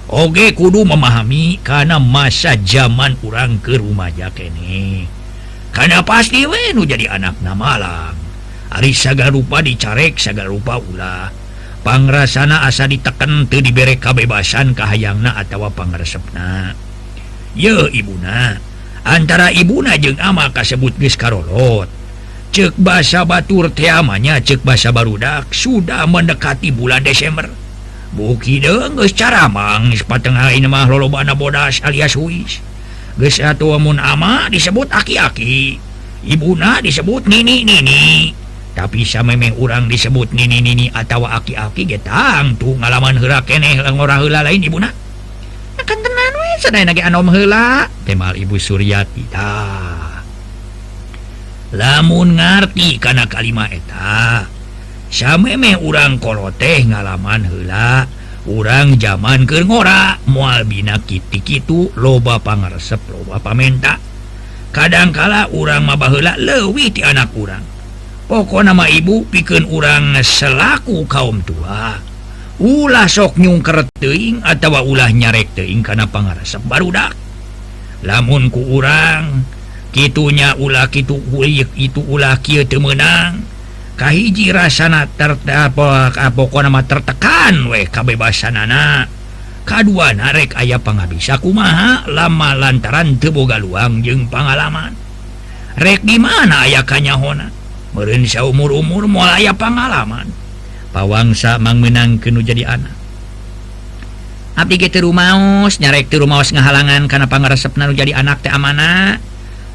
Oke 0.08 0.56
kudu 0.56 0.88
memahami 0.88 1.60
karena 1.60 1.99
masa 1.99 2.56
zaman 2.56 3.19
urang 3.19 3.60
ke 3.60 3.75
rumahja 3.75 4.32
kene. 4.32 5.12
Karena 5.75 5.99
pasti 6.08 6.47
wenu 6.47 6.88
jadi 6.88 7.19
anak 7.19 7.43
nama 7.43 7.56
Malang. 7.75 8.15
Ari 8.71 8.95
saga 8.95 9.27
rupa 9.27 9.60
dicarek 9.60 10.15
saga 10.15 10.47
rupa 10.47 10.79
ulah 10.79 11.27
pangrasana 11.84 12.63
asa 12.63 12.88
diteken 12.88 13.51
tuh 13.51 13.60
diberre 13.60 13.99
kabebasan 13.99 14.71
kahayangna 14.71 15.36
atau 15.36 15.67
panresepna 15.67 16.71
ye 17.60 17.75
Ibuna. 17.91 18.56
Antara 19.03 19.51
Ibuna 19.51 19.99
jeung 19.99 20.15
ama 20.23 20.47
kasebut 20.56 20.95
geskarolot 20.95 22.00
cek 22.51 22.75
basa 22.75 23.23
Batur 23.23 23.71
teamanya 23.71 24.43
cek 24.43 24.59
basa 24.67 24.91
Barudak 24.91 25.55
sudah 25.55 26.03
mendekati 26.03 26.75
bulan 26.75 26.99
Desember. 26.99 27.47
Buki 28.11 28.59
denges 28.59 29.15
cara 29.15 29.47
mang 29.47 29.87
sepatengah 29.95 30.51
ini 30.51 30.67
mah 30.67 30.83
lolobana 30.83 31.31
bodas 31.31 31.79
alias 31.79 32.11
Suis 32.11 32.59
Ges 33.15 33.39
satu 33.39 33.71
ama 33.75 34.51
disebut 34.51 34.91
aki-aki 34.91 35.79
Ibuna 36.21 36.83
disebut 36.85 37.25
nini-nini. 37.25 38.29
Tapi 38.77 39.01
sama 39.01 39.33
memang 39.33 39.57
orang 39.57 39.83
disebut 39.89 40.35
nini-nini 40.35 40.91
atau 40.93 41.25
aki-aki 41.25 41.87
getang 41.87 42.53
tuh 42.61 42.77
ngalaman 42.77 43.17
herak 43.17 43.49
keneh 43.49 43.81
orang 43.81 44.21
hela 44.21 44.45
lain 44.45 44.61
ibuna. 44.61 44.91
Akan 45.81 45.97
tenan 45.97 46.33
we 46.37 46.49
sedaya 46.61 46.85
nage 46.85 47.01
anom 47.01 47.25
hela 47.33 47.89
temal 48.05 48.37
ibu 48.37 48.59
Suryati 48.61 49.25
lamun 51.71 52.36
ngerti 52.36 52.99
karena 52.99 53.27
kalimat 53.27 53.71
eta 53.71 54.47
samemeh 55.12 55.79
urangkolo 55.79 56.51
teh 56.55 56.84
ngalaman 56.88 57.47
hela 57.47 58.07
orang 58.47 58.97
zaman 58.99 59.43
ke 59.47 59.63
ngora 59.63 60.19
mual 60.27 60.65
bina 60.67 60.97
Kitik 60.99 61.45
itu 61.63 61.93
loba 61.99 62.41
pangarsep 62.41 62.99
loba 63.12 63.38
pamenta. 63.38 64.01
Kadangkala 64.71 65.51
urang 65.51 65.84
mabahla 65.84 66.39
lewi 66.39 66.95
di 66.95 67.03
anak 67.03 67.36
kurang 67.36 67.71
pokok 68.31 68.63
nama 68.63 68.88
ibu 68.88 69.27
piken 69.27 69.67
urang 69.67 70.15
selaku 70.23 71.03
kaum 71.03 71.43
tua. 71.43 71.99
Ulah 72.63 73.10
sok 73.12 73.36
nyungker 73.36 73.91
teing 73.99 74.39
atau 74.39 74.79
ulah 74.88 75.12
nyarek 75.12 75.51
teing 75.51 75.84
karena 75.84 76.07
pangarsep 76.07 76.63
barudak. 76.63 77.12
Lamunku 78.07 78.63
urang 78.79 79.43
gitunya 79.91 80.56
ulah 80.56 80.88
itu 80.88 81.19
itu 81.75 82.01
ulah 82.08 82.39
menangkahhiji 82.39 84.56
rasana 84.56 85.12
terpokok 85.12 86.63
nama 86.63 86.80
tertekan 86.88 87.67
weh 87.67 87.84
kabebasan 87.91 88.56
anak 88.56 89.12
K2 89.62 90.17
narek 90.17 90.58
ayah 90.58 90.82
penghabisa 90.82 91.38
kumaha? 91.38 92.10
Lama 92.10 92.58
lantaran 92.58 93.21
teboga 93.21 93.62
luang 93.62 94.01
jeung 94.01 94.25
pengalaman 94.25 94.97
rek 95.77 96.01
di 96.01 96.17
mana 96.17 96.65
aya 96.65 96.82
kanyahona? 96.82 97.54
Merensya 97.91 98.47
umur-umur 98.47 99.06
mulai 99.06 99.45
aya 99.45 99.54
pengalaman 99.54 100.32
pawangsa 100.95 101.60
mang 101.60 101.84
menang 101.84 102.19
kenu 102.19 102.41
jadi 102.41 102.65
anak. 102.67 102.95
Abdi 104.56 104.75
gitu 104.82 105.08
rumaus 105.08 105.80
nyarek 105.80 106.12
di 106.12 106.17
rumaus 106.19 106.51
ngahalangan 106.51 107.08
karena 107.08 107.27
pangaresep 107.32 107.71
nanu 107.80 107.95
jadi 107.95 108.12
anak 108.17 108.43
teh 108.43 108.51
amanah 108.51 109.15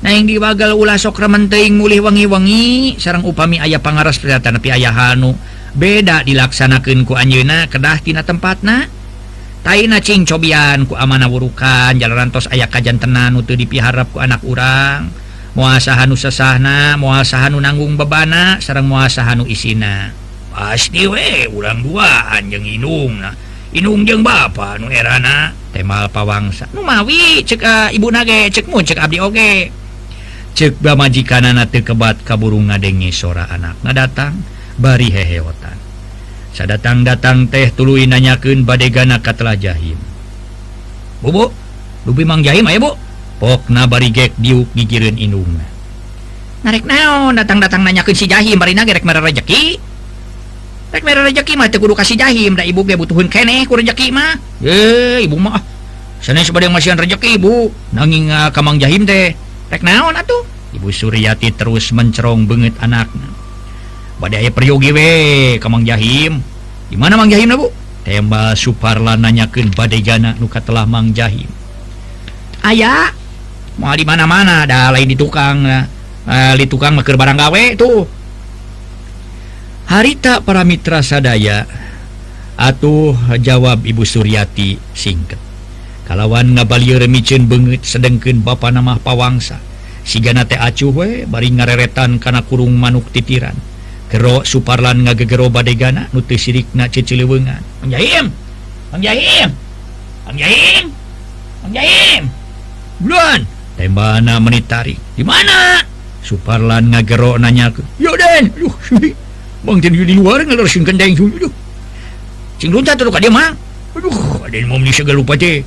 Naing 0.04 0.28
diwagal 0.28 0.76
ula 0.76 1.00
sokrementeing 1.00 1.72
mulih 1.72 2.04
wengi-wengi 2.04 3.00
sarang 3.00 3.24
upami 3.24 3.56
ayah 3.56 3.80
pangaras 3.80 4.20
perata 4.20 4.52
nepi 4.52 4.68
ayah 4.68 4.92
hanu 4.92 5.32
beda 5.72 6.20
dilaksanakan 6.20 7.09
ku 7.09 7.16
anjuna 7.16 7.64
kedah 7.64 8.04
tina 8.04 8.20
tempatna. 8.20 8.92
Taina 9.64 9.96
cing 10.04 10.28
cobian 10.28 10.85
ku 10.85 11.00
amana 11.00 11.32
wurukan 11.32 11.96
jalan 11.96 12.28
tos 12.28 12.44
ayah 12.52 12.68
kajantenan 12.68 13.40
utu 13.40 13.56
dipiharap 13.56 14.12
ku 14.12 14.20
anak 14.20 14.44
urang. 14.44 15.09
Muasa 15.56 15.96
hanu 15.96 16.12
sesahna 16.12 17.00
muasa 17.00 17.40
hanu 17.40 17.56
nanggung 17.56 17.96
bebana 17.96 18.61
sarang 18.61 18.85
muasa 18.85 19.24
hanu 19.24 19.48
isina. 19.48 20.12
Pasti 20.52 21.09
we 21.09 21.48
urang 21.48 21.80
dua 21.80 22.37
jeung 22.44 22.68
inung 22.68 23.24
na 23.24 23.32
inung 23.72 24.04
jeung 24.04 24.20
bapa 24.20 24.76
nu 24.76 24.92
erana. 24.92 25.56
Temal 25.72 26.12
pawangsa 26.12 26.68
nu 26.76 26.85
mawi 26.85 27.40
cek 27.48 27.64
uh, 27.64 27.88
ibu 27.96 28.12
nage 28.12 28.52
cek 28.52 28.68
cek 28.68 29.00
abdi 29.00 29.24
oge. 29.24 29.32
okay. 29.32 29.86
cek 30.57 30.81
majikan 30.81 31.45
anak 31.45 31.77
kebat 31.85 32.25
kaburung 32.25 32.73
ngadenge 32.73 33.12
sora 33.12 33.45
anak. 33.53 33.77
Nga 33.85 33.92
datang 33.92 34.33
bari 34.81 35.12
heheotan. 35.12 35.77
Saya 36.57 36.81
datang 36.81 37.05
datang 37.05 37.45
teh 37.53 37.69
tulu 37.69 38.01
nanyakeun 38.01 38.64
badegana 38.64 39.21
katelah 39.21 39.61
jahim. 39.61 40.01
Bu 41.21 41.53
bu 42.09 42.12
mang 42.25 42.40
jahim 42.40 42.64
ayo 42.73 42.81
bu. 42.81 42.90
Pokna 43.37 43.85
bari 43.85 44.09
gek 44.09 44.33
diuk 44.40 44.73
gigireun 44.73 45.21
indungna 45.21 45.77
narek 46.66 46.83
naon 46.83 47.38
datang 47.38 47.62
datang 47.62 47.87
nanyakeun 47.87 48.19
si 48.19 48.27
jahim 48.27 48.59
bari 48.59 48.75
gerek 48.75 49.07
merah 49.07 49.23
rezeki 49.23 49.79
rek 50.90 51.05
merah 51.07 51.23
rezeki 51.23 51.55
mah 51.55 51.71
teu 51.71 51.79
kudu 51.79 51.95
kasih 51.95 52.19
jahim 52.19 52.59
da 52.59 52.66
ibu 52.66 52.83
ge 52.83 52.99
butuhin 52.99 53.31
keneh 53.31 53.62
ku 53.71 53.79
rezeki 53.79 54.11
mah. 54.11 54.35
Eh 54.66 55.23
ibu 55.23 55.38
mah 55.38 55.61
ah. 55.61 55.62
sanes 56.19 56.51
bade 56.51 56.66
masihan 56.66 56.99
rezeki 56.99 57.38
ibu 57.38 57.71
nanging 57.95 58.35
ah, 58.35 58.51
ka 58.51 58.66
mang 58.66 58.83
jahim 58.83 59.07
teh 59.07 59.38
naon 59.70 60.14
atuh? 60.14 60.42
Ibu 60.76 60.92
Suryati 60.92 61.50
terus 61.55 61.90
mencerong 61.90 62.44
banget 62.44 62.76
anaknya. 62.79 63.31
Badai 64.16 64.48
peryogi 64.52 64.90
we 64.92 65.11
kamang 65.61 65.85
jahim. 65.85 66.40
Di 66.88 66.96
mana 66.96 67.18
mang 67.18 67.29
jahim 67.29 67.52
bu? 67.57 67.68
Tembal 68.07 68.55
Suparla 68.55 69.18
nanyakeun 69.18 69.74
badai 69.74 70.00
jana 70.05 70.38
nuka 70.38 70.62
telah 70.62 70.87
mang 70.87 71.11
jahim. 71.11 71.48
Ayah 72.62 73.11
mau 73.76 73.92
di 73.92 74.07
mana-mana 74.07 74.64
dah 74.64 74.94
lain 74.94 75.11
di 75.11 75.16
tukang 75.18 75.64
uh, 75.66 76.55
di 76.57 76.66
tukang 76.70 76.94
maker 76.96 77.18
barang 77.18 77.38
gawe 77.38 77.64
tuh. 77.76 78.07
Harita 79.87 80.42
para 80.42 80.66
mitra 80.66 80.98
sadaya 80.98 81.62
atuh 82.59 83.14
jawab 83.38 83.85
Ibu 83.87 84.02
Suryati 84.02 84.81
singkat 84.96 85.45
kalawan 86.07 86.55
nabalirmicin 86.55 87.51
banget 87.51 87.83
sedengken 87.83 88.40
Bapak 88.47 88.71
nama 88.71 88.97
pawangsa. 88.97 89.59
Sigana 90.07 90.47
acuwe 90.47 91.27
bari 91.27 91.51
ngareretan 91.51 92.23
kana 92.23 92.47
kurung 92.47 92.79
manuk 92.79 93.11
titiran. 93.11 93.59
Kero 94.07 94.47
Suparlan 94.47 95.03
ngagegero 95.03 95.51
badegana 95.51 96.07
nuti 96.14 96.38
sirik 96.38 96.71
na 96.79 96.87
cecilewengan 96.87 97.59
anjahim 97.83 98.31
anjahim 98.95 99.51
anjahim 100.31 100.85
anjahim 101.66 102.23
bulan 103.03 103.42
tembana 103.75 104.38
menitari 104.38 104.95
di 105.19 105.27
mana? 105.27 105.83
Suparlan 106.23 106.95
ngagero 106.95 107.35
nanya 107.35 107.75
ke 107.75 107.83
yoden 107.99 108.55
aduh 108.55 108.75
sini 108.79 109.11
bang 109.66 109.79
di 109.83 110.14
luar 110.14 110.47
ngelurusin 110.47 110.87
kendeng 110.87 111.19
sini 111.19 111.42
aduh. 111.42 111.55
Cing 112.62 112.71
lunta 112.71 112.95
tuh 112.95 113.11
dia 113.11 113.27
mang 113.27 113.59
aduh 113.99 114.47
ada 114.47 114.55
yang 114.55 114.71
mau 114.71 114.79
menisah 114.79 115.03
lupa 115.11 115.35
teh 115.35 115.66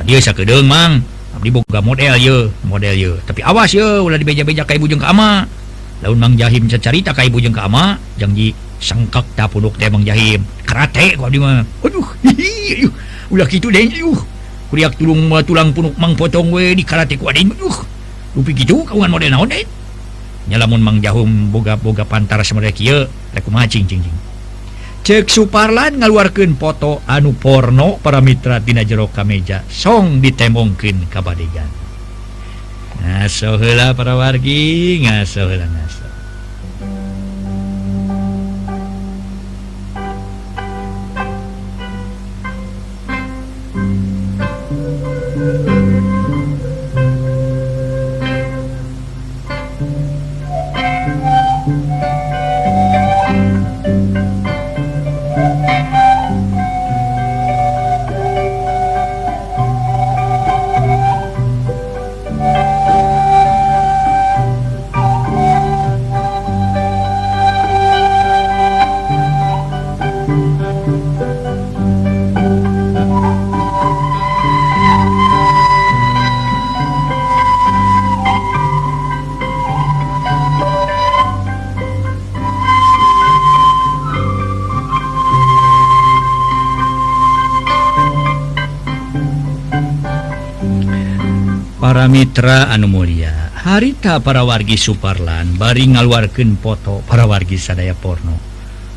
kedeng 0.00 0.66
Mang 0.68 1.02
Abdi 1.32 1.48
boga 1.48 1.80
model 1.80 2.14
ye 2.20 2.36
model 2.68 2.94
ye 2.94 3.12
tapi 3.24 3.40
awas 3.40 3.72
ye 3.72 3.82
ulah 3.82 4.20
dibeja-beja 4.20 4.68
ka 4.68 4.76
ibu 4.76 4.84
jeung 4.84 5.00
ka 5.00 5.12
ama 5.12 5.48
laun 6.04 6.18
Mang 6.20 6.34
Jahim 6.36 6.68
secarita 6.68 7.16
ka 7.16 7.24
ibu 7.24 7.40
jeung 7.40 7.56
ka 7.56 7.64
ama 7.64 7.96
janji 8.20 8.52
sengkak 8.82 9.24
ta 9.38 9.46
punduk 9.46 9.78
teh 9.78 9.86
Mang 9.88 10.02
Jahim. 10.02 10.42
Karate 10.66 11.14
kok 11.14 11.30
di 11.30 11.38
mah. 11.38 11.62
Aduh 11.86 12.04
hihi, 12.26 12.90
ulah 13.30 13.46
kitu 13.46 13.70
deh 13.70 13.86
aduh 13.86 14.18
kuriak 14.68 14.96
tulung 14.98 15.30
tulang 15.46 15.70
punuk 15.70 15.94
Mang 16.00 16.18
potong 16.18 16.50
we 16.50 16.74
di 16.74 16.82
karate 16.82 17.14
ku 17.16 17.30
adeui 17.30 17.52
aduh 17.54 17.76
lupi 18.34 18.52
kitu 18.56 18.82
kawan 18.88 19.12
model 19.12 19.30
naon 19.30 19.48
deui 19.48 19.64
nya 20.50 20.58
lamun 20.58 20.82
Mang 20.82 20.98
Jahum 20.98 21.54
boga-boga 21.54 22.02
pantar 22.02 22.42
semerek 22.42 22.76
kieu 22.82 23.06
rek 23.32 23.42
kumaha 23.46 23.70
cing 23.70 23.86
cing 23.86 24.02
cing. 24.02 24.16
cek 25.02 25.26
Suparlan 25.26 25.98
ngaluarkan 25.98 26.54
foto 26.54 27.02
anu 27.10 27.34
porno 27.34 27.98
para 27.98 28.22
Mitra 28.22 28.62
Tina 28.62 28.86
jero 28.86 29.10
Kameja. 29.10 29.66
Song 29.66 30.22
ditemongkin 30.22 31.10
Ngaso 33.02 33.58
heula 33.58 33.98
para 33.98 34.14
wargi 34.14 35.02
ngaso 35.02 35.50
Putra 92.32 92.72
Anomulia 92.72 93.52
harita 93.60 94.16
para 94.16 94.40
wargi 94.40 94.80
Suparlan 94.80 95.60
bari 95.60 95.84
ngaluarkan 95.84 96.56
foto 96.56 97.04
para 97.04 97.28
wargi 97.28 97.60
sadaya 97.60 97.92
porno. 97.92 98.40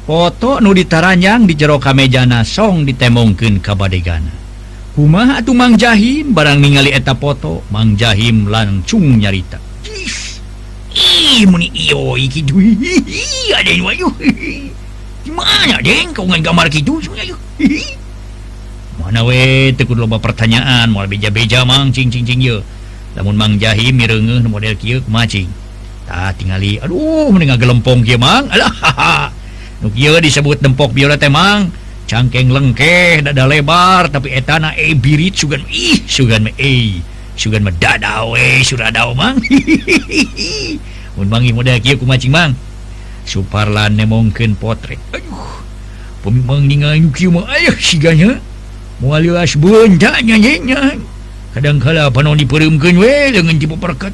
Foto 0.08 0.64
nu 0.64 0.72
ditaranyang 0.72 1.44
di 1.44 1.60
jero 1.60 1.76
kamejana 1.76 2.48
song 2.48 2.88
ditemongken 2.88 3.60
kabadegana 3.60 4.32
kumaha 4.96 5.44
atuh 5.44 5.52
Mang 5.52 5.76
Jahim? 5.76 6.32
Barang 6.32 6.64
ningali 6.64 6.96
eta 6.96 7.12
foto 7.12 7.68
Mang 7.76 8.00
Jahim 8.00 8.48
langsung 8.48 9.04
nyarita. 9.04 9.60
Muni 11.52 11.76
iyo 11.76 12.16
iki 12.16 12.40
duwi 12.40 12.72
ada 13.52 13.68
yang 13.68 13.84
wayu 13.84 14.08
gimana 15.28 15.84
deng? 15.84 16.16
Kau 16.16 16.24
gambar 16.24 16.72
gitu 16.72 17.04
mana 18.96 19.28
we 19.28 19.76
tekun 19.76 20.00
loba 20.00 20.24
pertanyaan 20.24 20.88
mau 20.88 21.04
beja-beja 21.04 21.68
mang 21.68 21.92
cing 21.92 22.08
cing 22.08 22.24
cing 22.24 22.40
yo 22.40 22.64
namun 23.16 23.40
Mang 23.40 23.56
jahi 23.56 23.96
nu 23.96 24.52
model 24.52 24.76
kieu 24.76 25.00
macing 25.08 25.48
tah 26.06 26.36
tingali 26.36 26.78
aduh 26.84 27.32
mending 27.32 27.56
gelempong 27.58 28.06
kiemang 28.06 28.46
alah 28.52 29.32
nu 29.82 29.90
kieu 29.90 30.20
disebut 30.20 30.62
dempok 30.62 30.92
biola 30.92 31.18
temang 31.18 31.72
cangkeng 32.06 32.54
lengkeh 32.54 33.26
dada 33.26 33.50
lebar 33.50 34.12
tapi 34.14 34.38
etana 34.38 34.78
e 34.78 34.94
birit 34.94 35.34
sugan 35.34 35.66
ih 35.66 36.06
sugan 36.06 36.46
me 36.46 36.52
e 36.60 37.02
sugan 37.34 37.66
me 37.66 37.74
dada 37.76 38.30
we 38.30 38.40
eh, 38.40 38.58
suradau 38.62 39.18
mang. 39.18 39.42
Mun 41.16 41.28
mangi 41.32 41.56
model 41.56 41.82
kieu 41.82 41.98
kumacing 41.98 42.30
mang? 42.30 42.54
Suparlan 43.26 43.98
nemongkeun 43.98 44.54
potret. 44.54 45.02
Aduh 45.16 45.66
pemimang 46.22 46.70
ningali 46.70 47.02
kieu 47.10 47.34
mah 47.34 47.50
aya 47.50 47.74
siganya. 47.82 48.38
Moal 49.02 49.28
asbeun 49.36 49.98
nya 49.98 50.22
nya 50.22 50.80
kadangkala 51.56 52.12
panon 52.12 52.36
diperemkan 52.36 53.00
we 53.00 53.32
dengan 53.32 53.56
tipe 53.56 53.80
perkat 53.80 54.12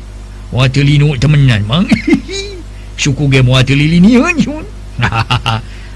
watilinu 0.54 1.18
temenan 1.18 1.66
mang 1.66 1.90
suku 3.02 3.26
ge 3.34 3.42
watililinian 3.42 4.38
sun 4.38 4.62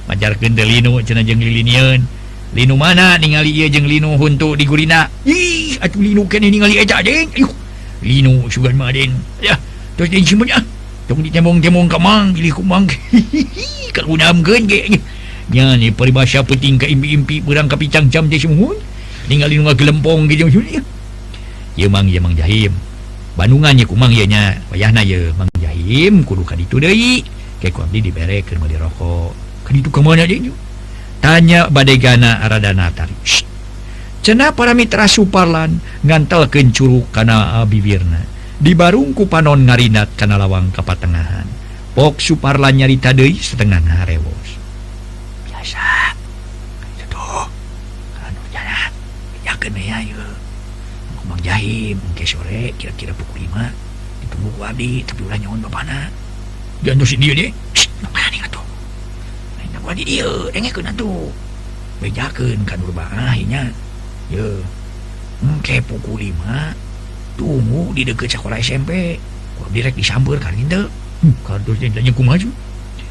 majar 0.09 0.33
linu 0.41 0.97
cenah 1.05 1.21
jeung 1.21 1.37
lilinian 1.37 2.01
linu 2.57 2.73
mana 2.73 3.21
ningali 3.21 3.53
ieu 3.53 3.69
jeung 3.69 3.85
linu 3.85 4.17
huntu 4.17 4.57
di 4.57 4.65
gurina? 4.65 5.05
Ih 5.21 5.77
atuh 5.77 6.01
linu 6.01 6.25
kene 6.25 6.49
ningali 6.49 6.81
eta 6.81 7.05
deung 7.05 7.29
linu 8.01 8.49
sugan 8.49 8.73
mah 8.73 8.89
den 8.89 9.13
ya 9.37 9.53
tos 9.93 10.09
deung 10.09 10.25
simpen 10.25 10.49
ah 10.49 10.65
tong 11.05 11.21
ditembong-tembong 11.21 11.85
ka 11.85 12.01
mang 12.01 12.33
pilih 12.33 12.57
ku 12.57 12.65
mang. 12.65 12.89
Kalunamkeun 13.95 14.65
ge 14.65 14.97
nya 15.53 15.77
ni 15.77 15.93
peribahasa 15.93 16.41
penting 16.41 16.81
ka 16.81 16.89
impi-impi 16.89 17.45
berang 17.45 17.69
ka 17.69 17.77
picang-cam 17.77 18.25
teh 18.33 18.41
sumuhun 18.41 18.81
ningali 19.29 19.61
nu 19.61 19.69
gelempong 19.77 20.25
gitu 20.25 20.49
jeung 20.49 20.81
Yemang 21.75 22.07
Yemang 22.07 22.35
Jahim. 22.35 22.71
Bandungannya 23.35 23.83
kumang 23.83 24.15
yenya 24.15 24.63
wayahna 24.71 25.03
ye 25.03 25.35
Mang 25.35 25.51
Jahim. 25.59 26.23
Kudu 26.23 26.47
ka 26.47 26.55
ditu 26.55 26.79
deui 26.79 27.23
ke 27.59 27.71
ku 27.71 27.83
abdi 27.83 27.99
dibere 27.99 28.39
keur 28.47 28.63
meuli 28.63 28.79
rokok. 28.79 29.35
Ka 29.67 29.71
ditu 29.75 29.91
ka 29.91 29.99
mana 29.99 30.23
deui 30.23 30.51
tanya 31.19 31.67
badegana 31.73 32.43
aradana 32.45 32.93
tari 32.93 33.15
cenah 34.25 34.57
para 34.57 34.73
mitra 34.73 35.05
suparlan 35.05 35.77
ngantelkeun 36.01 36.73
curug 36.73 37.05
kana 37.13 37.61
ah, 37.61 37.65
bibirna. 37.65 38.25
Dibarung 38.55 39.13
ku 39.13 39.27
panon 39.29 39.67
ngarinat 39.67 40.15
kana 40.17 40.39
lawang 40.39 40.71
ka 40.71 40.81
patengahan 40.81 41.45
pok 41.91 42.23
suparlan 42.23 42.75
nyarita 42.79 43.11
deui 43.11 43.35
setengah 43.35 43.83
harewos 43.83 44.49
biasa. 45.47 46.15
Itu 47.03 47.19
anu 48.23 48.41
jalan 48.55 48.91
ya. 49.43 49.53
Keneh 49.59 49.91
ayo 49.91 50.14
jahim 51.45 52.01
ke 52.17 52.25
sore 52.25 52.73
kira-kira 52.81 53.13
pukul 53.13 53.45
5 53.45 53.53
ditunggu 54.25 54.49
ku 54.57 54.61
abdi 54.65 55.05
tapi 55.05 55.21
ulah 55.29 55.37
nyawan 55.37 55.61
bapana 55.61 56.09
jangan 56.81 57.05
si 57.05 57.21
dia 57.21 57.37
deh 57.37 57.49
bapana 58.01 58.27
nih 58.33 58.41
atuh 58.49 58.65
lain 59.61 59.71
aku 59.77 59.87
abdi 59.93 60.03
dia 60.03 60.29
dengekeun 60.49 60.89
atuh. 60.89 61.29
Bejakeun 61.95 62.67
ka 62.67 62.75
Nurbaah 62.75 63.39
nya 63.47 63.71
ya 64.27 64.47
ke 65.63 65.79
pukul 65.85 66.33
5 66.33 67.39
tunggu 67.39 67.93
di 67.95 68.03
deket 68.03 68.35
sekolah 68.35 68.59
SMP 68.59 69.15
hmm, 69.15 69.55
ku 69.55 69.61
abdi 69.69 69.79
rek 69.79 69.95
disampeur 69.95 70.35
ka 70.41 70.51
henteu 70.51 70.91
hmm, 71.23 71.35
kantor 71.45 71.75
jenjanya 71.79 72.11
kumaju 72.11 72.49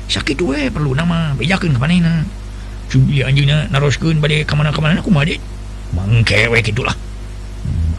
sakit 0.05 0.37
we 0.45 0.69
eh, 0.69 0.69
perlu 0.69 0.93
nama. 0.93 1.33
Bejakeun 1.39 1.73
ka 1.73 1.81
manehna 1.81 2.27
Cuma 2.93 3.09
anjingnya 3.25 3.65
naroskeun 3.73 4.21
bade 4.21 4.45
kamana-kamana 4.45 5.01
kumade 5.01 5.41
mangkewe 5.97 6.61
gitu 6.61 6.85
lah 6.85 6.93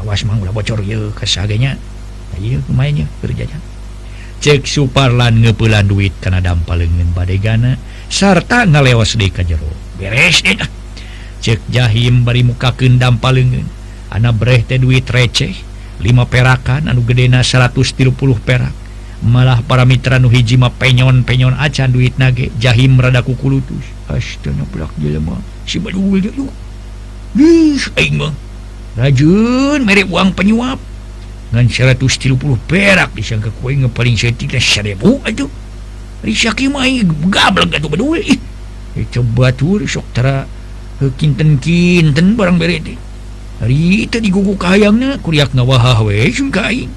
wasmang 0.06 0.38
ulah 0.40 0.54
bocor 0.54 0.86
ieu 0.86 1.10
ka 1.12 1.26
sagenya 1.26 1.76
ieu 2.38 2.62
kumaha 2.70 3.04
kerjanya. 3.26 3.58
Cek 4.46 4.70
Suparlan 4.70 5.42
ngepelan 5.42 5.90
duit 5.90 6.14
kana 6.22 6.38
dampaleungeun 6.38 7.18
badegana 7.18 7.82
sarta 8.14 8.70
gana 8.70 8.86
deui 8.86 9.30
ka 9.34 9.42
jero. 9.42 9.66
Beres 9.98 10.46
deh 10.46 10.60
cek 11.42 11.66
jahim 11.74 12.22
bari 12.22 12.46
mukakeun 12.46 13.02
dampaleungeun 13.02 13.66
ana 14.14 14.30
breh 14.30 14.62
teh 14.62 14.78
duit 14.78 15.10
receh. 15.10 15.58
Lima 15.96 16.28
perakan 16.28 16.92
anu 16.92 17.02
gedena 17.08 17.42
130 17.42 18.14
perak. 18.44 18.76
Malah 19.26 19.64
para 19.66 19.88
mitra 19.88 20.22
nu 20.22 20.30
hiji 20.30 20.60
mah 20.60 20.76
penyon 20.76 21.26
penyon 21.26 21.56
acan 21.58 21.90
duit 21.90 22.20
nage 22.22 22.54
jahim 22.62 23.02
rada 23.02 23.26
kukulutus. 23.26 23.82
Astaga 24.12 24.68
belak 24.70 24.94
jelema 25.02 25.42
si 25.66 25.82
badul 25.82 26.22
yuk 26.22 26.36
yuk 26.38 26.54
aing 27.98 28.22
mah. 28.22 28.45
rajun 28.96 29.80
merek 29.84 30.08
uang 30.10 30.34
penyuap. 30.36 30.80
Dengan 31.52 31.72
130 31.72 32.36
perak 32.68 33.16
disangka 33.16 33.54
kue 33.62 33.78
paling 33.88 34.16
setik 34.20 34.58
seribu 34.60 35.22
aja. 35.24 35.48
Rizaki 36.26 36.68
mah 36.68 36.90
gablek 37.30 37.78
atuh 37.78 37.92
bedul 37.92 38.18
ih 38.18 38.40
coba 39.12 39.52
tur 39.52 39.84
sok 39.86 40.08
tara. 40.16 40.48
Eh, 41.04 41.12
kinten 41.20 41.60
kinten 41.60 42.40
barang 42.40 42.56
bere 42.56 42.80
teh 42.80 42.96
hari 43.60 44.08
itu 44.08 44.16
digugu 44.16 44.56
kahayangna 44.56 45.20
kuriak 45.20 45.52
ngawahah 45.52 46.08
weh 46.08 46.32
jeung 46.32 46.48
ka 46.48 46.72
aing 46.72 46.88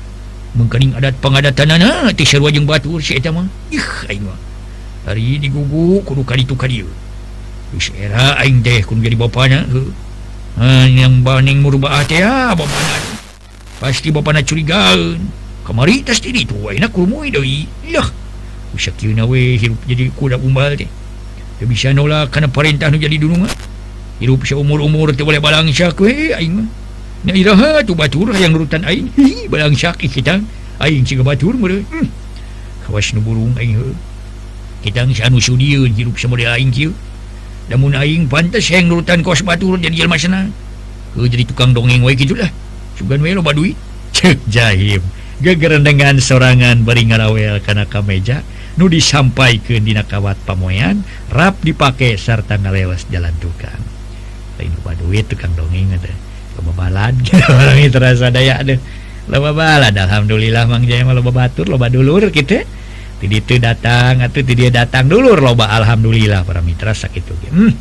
mengkening 0.54 0.94
adat 0.94 1.18
pangadatanana 1.18 2.14
teh 2.14 2.22
sarua 2.22 2.54
jeung 2.54 2.62
batur 2.62 3.02
si 3.02 3.18
eta 3.18 3.34
mah 3.34 3.50
ih 3.74 3.82
aing 4.06 4.22
mah. 4.22 4.38
Hari 5.02 5.42
digugu 5.42 6.06
kudu 6.06 6.22
ka 6.22 6.38
ditu 6.38 6.54
ka 6.54 6.70
dieu 6.70 6.86
geus 7.74 7.90
aing 8.38 8.62
teh 8.62 8.86
kudu 8.86 9.02
jadi 9.02 9.18
bapana 9.18 9.66
heuh 9.66 9.90
yang 10.90 11.22
baning 11.22 11.62
merubah 11.62 12.02
ah, 12.02 12.54
pasti 13.78 14.10
Bapak 14.10 14.42
curiga. 14.42 14.94
Kemari 15.62 16.00
tes 16.00 16.18
ini 16.24 16.48
tuh 16.48 16.72
enak 16.72 16.96
jadi 19.84 20.08
kuda 20.12 20.40
umbal 20.40 20.76
deh 20.76 20.88
bisa 21.64 21.92
nolak 21.92 22.32
karena 22.32 22.48
perintah 22.48 22.88
jadi 22.88 23.16
dulu 23.20 23.44
ah. 23.44 23.52
hidup 24.18 24.44
umur-umur 24.56 25.12
boleh 25.24 25.40
balang 25.40 25.68
syakwe 25.68 26.32
aing 26.36 26.64
mah 26.64 26.68
Nah, 27.18 27.34
iraha 27.34 27.82
tu 27.82 27.98
batur 27.98 28.30
yang 28.30 28.54
urutan 28.54 28.86
aing. 28.86 29.10
Hi 29.18 29.50
balang 29.50 29.74
syaki 29.74 30.06
eh, 30.06 30.10
kita 30.22 30.38
aing 30.78 31.02
ciga 31.02 31.26
batur 31.26 31.58
meureun 31.58 31.82
hmm. 31.82 32.08
kawas 32.86 33.10
nu 33.10 33.18
burung 33.18 33.58
aing 33.58 33.74
he 33.74 33.90
kita 34.86 35.02
anu 35.02 35.42
sudieun 35.42 35.90
hirup 35.90 36.14
samode 36.14 36.46
aing 36.46 36.70
kieu 36.70 36.94
namun 37.68 37.92
Aing 37.92 38.26
pantas 38.26 38.72
nurutan 38.72 39.20
kos 39.20 39.44
batur 39.44 39.76
jadi 39.76 40.04
jelma 40.04 40.16
senang 40.16 40.52
uh, 41.16 41.26
jadi 41.28 41.44
tukang 41.44 41.76
dongeng 41.76 42.00
wae 42.00 42.16
gitu 42.16 42.32
lah 42.36 42.48
sugan 42.96 43.20
wae 43.20 43.36
loba 43.36 43.52
duit 43.54 43.76
cek 44.16 44.48
jahim. 44.50 45.04
Gegerendengan 45.38 46.18
sorangan 46.18 46.82
bari 46.82 47.06
ngarawel 47.06 47.62
kana 47.62 47.86
kameja 47.86 48.42
nu 48.74 48.90
disampaikan 48.90 49.86
dina 49.86 50.02
kawat 50.02 50.34
pamoyan 50.42 51.06
rap 51.30 51.62
dipake 51.62 52.18
sarta 52.18 52.58
ngalewas 52.58 53.06
jalan 53.06 53.30
tukang. 53.38 53.78
Lain 54.58 54.74
loba 54.82 54.98
duit 54.98 55.30
tukang 55.30 55.54
dongeng 55.54 55.94
ada 55.94 56.10
loba 56.58 56.72
balad 56.74 57.14
orang 57.54 57.86
terasa 57.86 58.34
daya 58.34 58.58
ada 58.58 58.74
loba 59.30 59.54
balad 59.54 59.94
alhamdulillah 59.94 60.66
mang 60.66 60.82
jaya 60.82 61.06
loba 61.06 61.30
batur 61.30 61.70
loba 61.70 61.86
dulur 61.86 62.34
gitu. 62.34 62.66
itu 63.18 63.58
datang 63.58 64.22
atau 64.22 64.40
dia 64.46 64.70
datang 64.70 65.10
dulu 65.10 65.34
loba 65.34 65.74
Alhamdulillah 65.74 66.46
para 66.46 66.62
Mitra 66.62 66.94
sakit 66.94 67.50
hmm. 67.50 67.72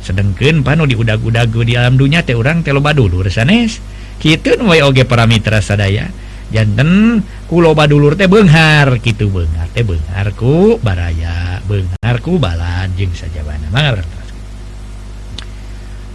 sedangkan 0.00 0.64
panu 0.64 0.88
di 0.88 0.96
udah-gudagu 0.96 1.60
di 1.60 1.76
alam 1.76 2.00
dunia 2.00 2.24
teh 2.24 2.32
orang 2.32 2.64
teloba 2.64 2.96
dulu 2.96 3.20
resanes 3.20 3.78
gitu 4.20 4.56
oge 4.60 5.08
para 5.08 5.24
Mitra 5.24 5.64
sadaya. 5.64 6.12
Janten 6.50 7.22
ku 7.46 7.62
loba 7.62 7.86
dulur 7.86 8.18
teh 8.18 8.26
Benghar 8.26 8.98
gitu 8.98 9.30
Benghar 9.30 9.70
teh 9.70 9.86
Bengarku 9.86 10.82
baraya 10.82 11.62
Bengarku 11.62 12.42
balan 12.42 12.90
jeng 12.98 13.14
saja 13.14 13.46
bana 13.46 13.70
mangga 13.70 14.02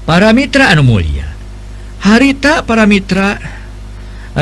para 0.04 0.36
Mitra 0.36 0.76
anu 0.76 0.84
mulia 0.84 1.26
harita 2.04 2.68
para 2.68 2.84
Mitra 2.84 3.40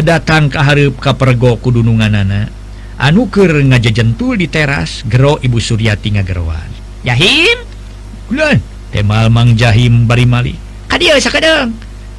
datang 0.02 0.50
ke 0.50 0.58
hareup 0.58 0.98
kapergo 0.98 1.62
kudunungan 1.62 2.10
anak 2.10 2.50
anuker 2.98 3.52
ngajajentul 3.64 4.38
di 4.38 4.48
teras 4.50 5.02
gero 5.08 5.42
Ibu 5.42 5.58
Suryati 5.58 6.14
ngagerwan 6.14 6.70
Jahim 7.04 7.58
temal 8.94 9.28
Mang 9.34 9.58
Jahim 9.58 10.06
bari 10.06 10.30
Mali. 10.30 10.56
Kadang 10.88 11.74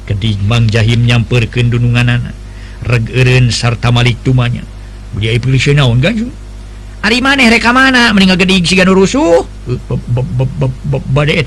kedik 0.05 0.37
Mang 0.43 0.67
Jahim 0.67 1.07
nyamper 1.07 1.47
kedunungan 1.47 2.05
anak 2.05 2.35
regeren 2.85 3.49
sarta 3.49 3.89
Malik 3.89 4.19
tumanya. 4.21 4.61
Naon 5.15 6.03
ganjung? 6.03 6.31
Hari 7.01 7.23
maneh 7.23 7.47
reka 7.47 7.71
mana 7.71 8.11
meninggal 8.11 8.35
gedik 8.35 8.67
si 8.67 8.75
rusuh? 8.75 9.47
Badai 11.15 11.41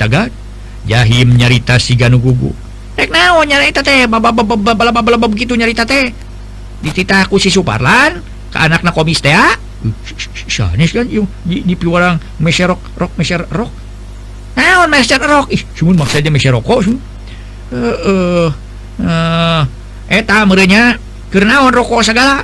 Jahim 0.89 1.37
nyarita 1.37 1.77
si 1.77 1.95
Ganu 1.95 2.17
gugu. 2.19 2.51
Rek 2.97 3.13
naon 3.13 3.47
nyarita 3.47 3.85
teh? 3.85 4.09
Babab 4.09 4.43
babab 4.43 5.31
begitu 5.31 5.55
nyarita 5.55 5.85
teh? 5.85 6.11
Ditita 6.83 7.29
aku 7.29 7.37
si 7.37 7.53
Suparlan? 7.53 8.25
ke 8.49 8.59
anak 8.59 8.81
na 8.83 8.91
komis 8.95 9.21
teh 9.21 9.33
hmm. 9.33 9.93
sanes 10.49 10.91
kan 10.91 11.07
yung 11.09 11.29
di, 11.45 11.63
di 11.63 11.75
piwarang 11.77 12.19
meserok 12.41 12.81
rok 12.97 13.13
meser 13.21 13.45
rok 13.49 13.73
naon 14.59 14.67
ah, 14.67 14.77
oh, 14.85 14.87
meser 14.91 15.21
rok 15.21 15.47
ih 15.53 15.63
cuman 15.77 16.03
maksudnya 16.03 16.31
meser 16.33 16.53
rokok 16.53 16.79
cuman 16.89 16.99
oh, 17.73 17.79
eh, 17.79 17.97
eh 18.09 18.49
eh 18.99 19.63
eta 20.19 20.43
merenya 20.49 20.97
karena 21.31 21.63
oh, 21.63 21.71
rokok 21.71 22.03
segala 22.03 22.43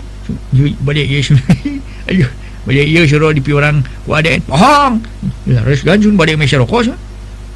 badai 0.84 1.04
iya 1.08 1.20
ayo 2.12 2.26
badai 2.68 2.86
iya 2.86 3.00
suruh 3.08 3.32
di 3.32 3.40
piwarang 3.42 3.82
ku 4.04 4.12
ada 4.12 4.30
pohong 4.44 5.02
harus 5.48 5.80
ganjun 5.82 6.14
badai 6.14 6.36
meser 6.36 6.60
rokok 6.60 6.86
sih 6.86 6.96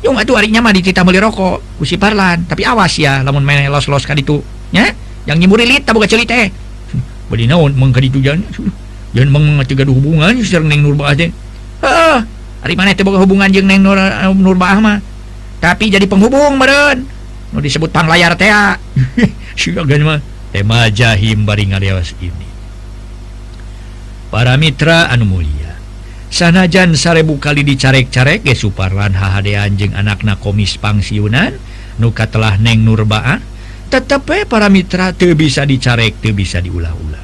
Yung 0.06 0.14
atuh 0.14 0.38
harinya 0.38 0.62
mah 0.62 0.70
ditita 0.70 1.02
beli 1.02 1.18
rokok 1.18 1.82
kusi 1.82 1.98
parlan. 1.98 2.46
Tapi 2.46 2.62
awas 2.62 2.94
ya 3.02 3.26
lamun 3.26 3.42
main 3.42 3.66
los-los 3.66 4.06
kan 4.06 4.14
itu 4.14 4.38
ya? 4.70 4.86
Yang 5.26 5.36
nyimuri 5.42 5.66
lit 5.66 5.82
tabuka 5.82 6.06
celit 6.06 6.30
teh 6.30 6.54
naon 7.28 7.76
hubungan 7.76 8.40
ah, 11.84 12.24
hubungan 14.28 14.40
Nurma 14.40 14.66
eh, 14.72 14.98
tapi 15.58 15.92
jadi 15.92 16.08
penghubung 16.08 16.56
meren 16.56 17.04
nu 17.52 17.60
disebut 17.60 17.92
pang 17.92 18.08
layar 18.08 18.36
ah. 18.48 18.76
mah. 20.04 20.20
Tema 20.48 20.88
jahim 20.88 21.44
baring 21.44 21.76
ngaliawas 21.76 22.16
ini. 22.24 22.48
Para 24.32 24.56
mitra 24.56 25.12
anu 25.12 25.28
mulia 25.28 25.68
sanajan 26.28 26.92
sarebu 26.92 27.40
kali 27.40 27.64
dicarek-carek 27.64 28.44
ge 28.44 28.52
Suparlan 28.52 29.16
hahadean 29.16 29.80
jeung 29.80 29.96
anakna 29.96 30.36
komis 30.36 30.76
pangsiunan 30.76 31.56
nuka 31.96 32.28
telah 32.28 32.60
neng 32.60 32.84
Nurbaah 32.84 33.40
tetepe 33.88 34.44
eh, 34.44 34.46
para 34.46 34.68
Mitra 34.68 35.16
tuh 35.16 35.32
bisa 35.32 35.64
dicarek 35.64 36.20
tuh 36.20 36.36
bisa 36.36 36.60
diula-ula 36.60 37.20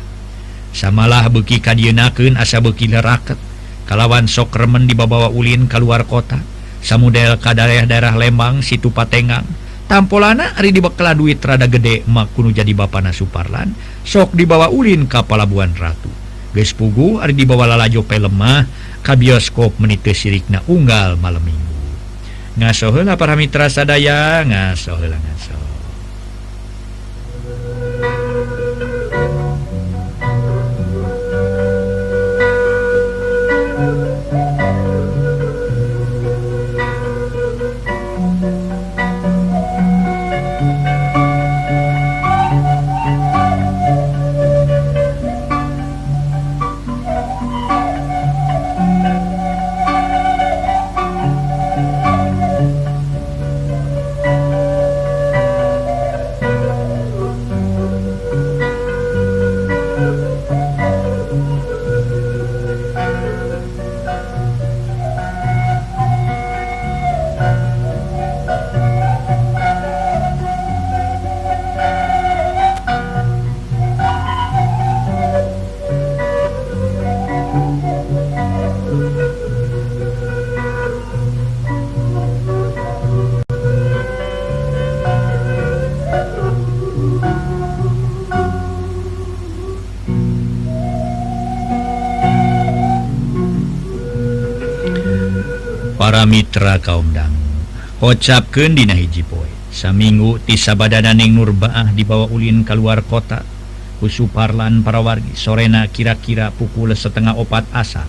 samalah 0.75 1.29
beki 1.31 1.63
kadienaken 1.63 2.35
asa 2.35 2.59
beki 2.59 2.91
raket 2.99 3.39
kalawan 3.85 4.25
sok 4.25 4.57
remen 4.57 4.89
dibabawa 4.89 5.29
ulin 5.31 5.69
keluar 5.69 6.09
kota. 6.09 6.41
Samudel 6.85 7.41
ka 7.41 7.57
daerah-daerah 7.57 8.13
Lembang 8.21 8.61
situ 8.61 8.93
Patengang. 8.93 9.49
Tampolana 9.89 10.57
Ari 10.57 10.73
dibekla 10.73 11.17
duit 11.17 11.41
rada 11.45 11.69
gede 11.69 12.05
makunu 12.09 12.53
jadi 12.53 12.73
Bapana 12.73 13.13
Suparlan 13.13 13.73
sok 14.05 14.33
dibawa 14.33 14.73
ulin 14.73 15.05
ke 15.09 15.21
Palabuhan 15.25 15.77
Ratu. 15.77 16.09
Guys 16.57 16.73
pugu 16.73 17.21
Ari 17.21 17.37
dibawa 17.37 17.69
lalajo 17.69 18.05
pe 18.05 18.17
lemah 18.17 18.65
ka 19.05 19.17
bioskop 19.17 19.77
menite 19.81 20.17
sirikna 20.17 20.65
unggal 20.69 21.21
malam 21.21 21.45
minggu. 21.45 21.77
Ngasohela 22.61 23.21
para 23.21 23.37
mitra 23.37 23.69
sadaya 23.69 24.41
ngasohela 24.45 25.21
ngaso 25.21 25.74
Mitra 96.25 96.81
kaumdang 96.81 97.33
Ocapken 98.05 98.77
Dina 98.77 98.93
hiji 98.93 99.25
poe. 99.25 99.49
Saminggu 99.73 100.43
tisabadadaning 100.45 101.33
Nurbaah 101.33 101.89
dibawa 101.97 102.29
Ulin 102.29 102.67
keluar 102.67 103.01
kota. 103.01 103.41
Usu 104.05 104.29
Parlan 104.29 104.85
para 104.85 105.01
wargi. 105.01 105.33
Sorena 105.33 105.89
kira-kira 105.89 106.53
pukul 106.53 106.93
setengah 106.93 107.33
opat 107.39 107.65
asal 107.73 108.05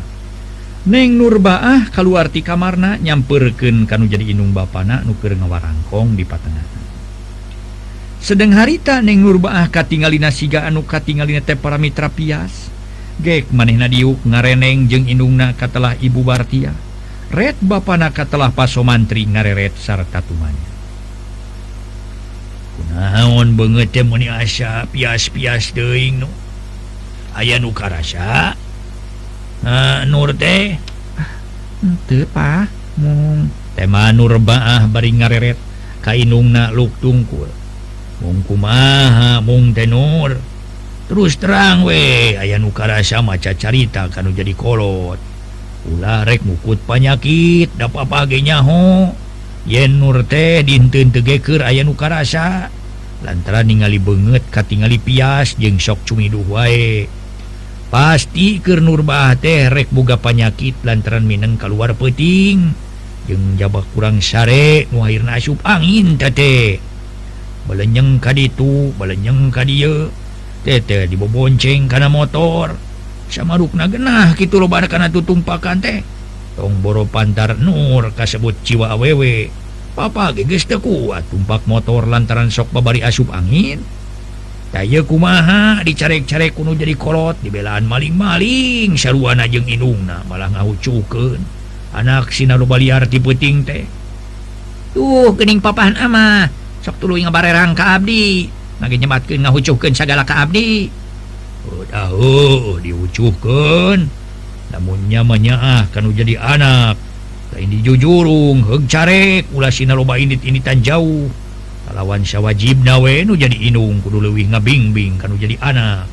Neng 0.86 1.18
Nurbaah 1.18 1.90
keluarti 1.90 2.46
kamarna 2.46 3.02
nyamperken 3.02 3.90
kanu 3.90 4.06
jadi 4.06 4.36
inung 4.36 4.54
bana 4.54 5.02
nuker 5.02 5.34
ngawarangkong 5.34 6.14
di 6.14 6.22
patengahan 6.22 6.84
sedang 8.22 8.54
harita 8.54 9.02
Neng 9.02 9.26
Nurbaah 9.26 9.66
katingalina 9.74 10.30
siga 10.30 10.66
anu 10.66 10.86
katingalina 10.86 11.42
teh 11.42 11.58
para 11.58 11.78
Mitra 11.82 12.10
pias. 12.10 12.70
Gek 13.18 13.50
maneh 13.50 13.80
nadiuk 13.80 14.22
ngareneng 14.28 14.92
jeung 14.92 15.08
indungna 15.08 15.56
katalah 15.56 15.96
Ibu 15.98 16.22
Bartiah 16.22 16.85
Red 17.34 17.58
Bapanaka 17.60 18.24
telah 18.30 18.54
paso 18.54 18.86
mantri 18.86 19.26
ngareret 19.26 19.74
sarta 19.76 20.22
tumanya. 20.22 20.72
Kunaon 22.76 23.56
banget 23.56 23.96
muni 24.04 24.28
asa 24.28 24.86
pias-pias 24.88 25.72
deing 25.74 26.22
nu. 26.22 26.30
Aya 27.36 27.60
nu 27.60 27.72
karasa. 27.76 28.56
Uh, 29.66 30.06
nur 30.06 30.32
teh. 30.38 30.78
Henteu 31.82 32.24
pa, 32.32 32.70
mung 32.96 33.52
tema 33.76 34.14
nur 34.16 34.40
baah 34.40 34.88
bari 34.88 35.12
ngareret 35.12 35.60
ka 36.00 36.16
indungna 36.16 36.72
luk 36.72 36.94
tungkul. 37.04 37.52
Mung 38.24 38.46
kumaha 38.48 39.44
mung 39.44 39.76
teh 39.76 39.90
nur. 39.90 40.40
Terus 41.06 41.36
terang 41.38 41.84
we 41.84 42.34
aya 42.40 42.56
nu 42.58 42.72
karasa 42.72 43.20
maca 43.20 43.52
carita 43.54 44.08
kanu 44.08 44.32
jadi 44.32 44.56
kolot. 44.56 45.35
ularek 45.90 46.42
mukut 46.42 46.82
panyakit 46.90 47.70
dapat 47.78 48.06
pagenyaho 48.10 49.14
yen 49.70 50.02
nur 50.02 50.26
teh 50.26 50.66
dinten 50.66 51.14
tegeker 51.14 51.62
aya 51.62 51.86
nu 51.86 51.94
rasa 51.98 52.70
lantaran 53.26 53.66
ningali 53.66 53.98
banget 53.98 54.46
katingali 54.54 55.02
pias 55.02 55.58
jeung 55.58 55.82
sok 55.82 56.06
cumi 56.06 56.30
wae. 56.30 57.10
Pasti 57.90 58.60
ke 58.60 58.78
nurbah 58.82 59.38
teh 59.40 59.72
rek 59.72 59.90
boga 59.94 60.18
panyakit 60.20 60.82
lantaran 60.86 61.26
mineng 61.26 61.58
keluar 61.58 61.94
peting 61.98 62.74
jeung 63.26 63.58
jabak 63.58 63.90
kurang 63.98 64.22
sare 64.22 64.86
muhir 64.94 65.26
asup 65.26 65.58
angin 65.66 66.14
tete 66.18 66.78
balenyeng 67.66 68.22
belenyeng 68.22 68.94
balenyeng 68.94 69.50
kadia 69.50 70.14
tete 70.62 71.10
dibobonceng 71.10 71.90
karena 71.90 72.10
motor. 72.10 72.85
sama 73.30 73.58
rukna 73.58 73.90
genah 73.90 74.34
gitu 74.38 74.62
lo 74.62 74.68
karena 74.70 75.10
tutumpakan 75.10 75.82
teh. 75.82 76.00
Tongboro 76.56 77.04
Pantar 77.04 77.60
Nur 77.60 78.16
kasebut 78.16 78.56
jiwa 78.64 78.96
awewe. 78.96 79.52
Papa 79.96 80.32
geges 80.36 80.68
kuat 80.68 81.24
tumpak 81.32 81.64
motor 81.68 82.08
lantaran 82.08 82.52
sok 82.52 82.72
babari 82.72 83.04
asup 83.04 83.32
angin. 83.32 83.80
Taya 84.72 85.08
kumaha 85.08 85.80
dicarek-carek 85.88 86.52
kuno 86.52 86.76
jadi 86.76 87.00
kolot 87.00 87.40
dibelaan 87.40 87.88
maling-maling. 87.88 89.00
Saruana 89.00 89.48
jeung 89.48 89.68
inungna 89.68 90.24
malah 90.28 90.52
ngahucukeun. 90.52 91.40
Anak 91.96 92.36
sinaru 92.36 92.68
baliar 92.68 93.08
ti 93.08 93.24
peuting 93.24 93.64
teh. 93.64 93.88
Tuh 94.92 95.32
geuning 95.36 95.64
papahan 95.64 95.96
ama. 95.96 96.52
Sok 96.84 97.00
tuluy 97.00 97.24
ngabarerang 97.24 97.72
ka 97.72 97.96
abdi. 98.00 98.52
Nage 98.84 99.00
nyematkeun 99.00 99.48
ngahucukeun 99.48 99.96
sagala 99.96 100.28
ka 100.28 100.44
abdi. 100.44 100.92
tahu 101.90 102.78
diucukan 102.82 103.98
namunnya 104.74 105.22
menyaah 105.22 105.90
kan 105.90 106.06
jadi 106.12 106.38
anak. 106.38 106.98
Lain 107.54 107.72
dijujurung 107.72 108.66
jujurung 108.66 108.84
hegcarek 108.84 109.48
ula 109.56 109.72
Sinaloba 109.72 110.20
ini 110.20 110.36
ini 110.44 110.60
tan 110.60 110.84
jauh 110.84 111.30
lawan 111.96 112.28
syawajib 112.28 112.84
nawe 112.84 113.24
nu 113.24 113.40
jadi 113.40 113.56
inung 113.72 114.04
kudu 114.04 114.20
leuwih 114.20 114.52
ngabingbing 114.52 115.22
kan 115.22 115.32
jadi 115.38 115.56
anak. 115.64 116.10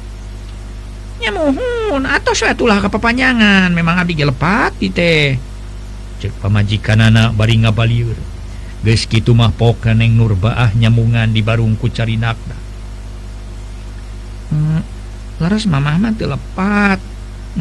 Ya 1.18 1.34
mohon 1.34 2.06
atau 2.06 2.34
suatulah 2.34 2.82
kepapanjangan 2.82 3.70
memang 3.74 3.98
abdi 3.98 4.14
gelepat 4.14 4.78
di 4.78 4.90
teh. 4.90 5.34
Cek 6.22 6.38
pamajikan 6.38 7.02
anak 7.02 7.34
bari 7.34 7.58
ngabaliur 7.58 8.32
geus 8.82 9.06
kitu 9.06 9.30
mah 9.30 9.54
poka 9.54 9.94
neng 9.94 10.18
nurbaah 10.18 10.74
nyamungan 10.74 11.30
di 11.30 11.38
barungku 11.38 11.86
cari 11.94 12.18
nakna 12.18 12.58
hmm. 14.50 14.82
leres 15.42 15.66
Mamah 15.66 15.98
mah 15.98 16.14
telepat. 16.14 17.02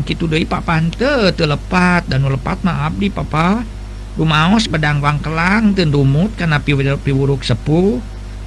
Gitu 0.05 0.29
Dei 0.29 0.45
papante 0.45 1.33
telepat. 1.33 2.05
Dan 2.05 2.29
lepat 2.29 2.61
ma 2.61 2.85
Abdi 2.85 3.09
papa. 3.09 3.65
Rumaos 4.13 4.69
pedang 4.69 5.01
wangkelang 5.01 5.73
rumut 5.73 6.37
karena 6.37 6.61
piwuruk 6.61 7.41
sepuh. 7.41 7.97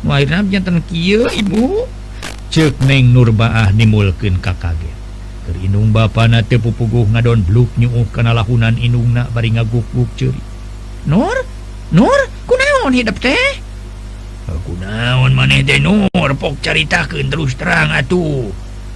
Akhirnya 0.06 0.46
jantan 0.46 0.78
kieu 0.86 1.26
ibu. 1.26 1.90
Cek 2.54 2.86
neng 2.86 3.10
nurbaah 3.10 3.74
nimulkan 3.74 4.38
kakaget 4.38 4.94
kerinung 5.44 5.92
bapana 5.92 6.40
teu 6.40 6.56
pupuguh 6.56 7.04
ngadon 7.12 7.44
bluk 7.44 7.68
nyuuh 7.76 8.08
kana 8.10 8.32
lahunan 8.32 8.80
inung 8.80 9.12
na 9.12 9.28
bari 9.28 9.52
ngaguk-guk 9.52 10.08
ceri 10.16 10.40
Nur? 11.04 11.36
Nur? 11.92 12.16
Kunaon 12.48 12.96
hidup 12.96 13.20
teh? 13.20 13.60
Kunaon 14.48 15.36
maneh 15.36 15.60
teh 15.60 15.76
Nur? 15.76 16.08
Pok 16.08 16.64
caritakeun 16.64 17.28
terus 17.28 17.52
terang 17.60 17.92
atuh. 17.92 18.48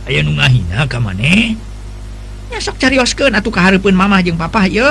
aya 0.09 0.25
nu 0.25 0.33
ngahina 0.41 0.89
ka 0.89 0.97
maneh 0.97 1.53
ya 2.49 2.57
sok 2.57 2.81
carioskeun 2.81 3.37
atuh 3.37 3.53
kahareupeun 3.53 3.93
mamah 3.93 4.25
jeung 4.25 4.41
papa 4.41 4.65
ye. 4.65 4.89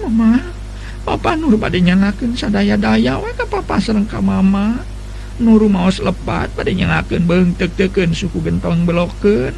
Mama 0.00 0.40
papa 1.04 1.36
nur 1.36 1.60
bade 1.60 1.84
nyanakeun 1.84 2.32
sadaya-daya 2.32 3.20
we 3.20 3.28
ka 3.36 3.44
papa 3.44 3.76
sareng 3.76 4.08
ka 4.08 4.24
mama. 4.24 4.80
Nuru 5.36 5.68
maos 5.68 6.00
lepat 6.00 6.56
bade 6.56 6.72
nyanakeun 6.72 7.28
beungteuk-teukeun 7.28 8.16
suku 8.16 8.40
gentong 8.40 8.88
belokeun. 8.88 9.52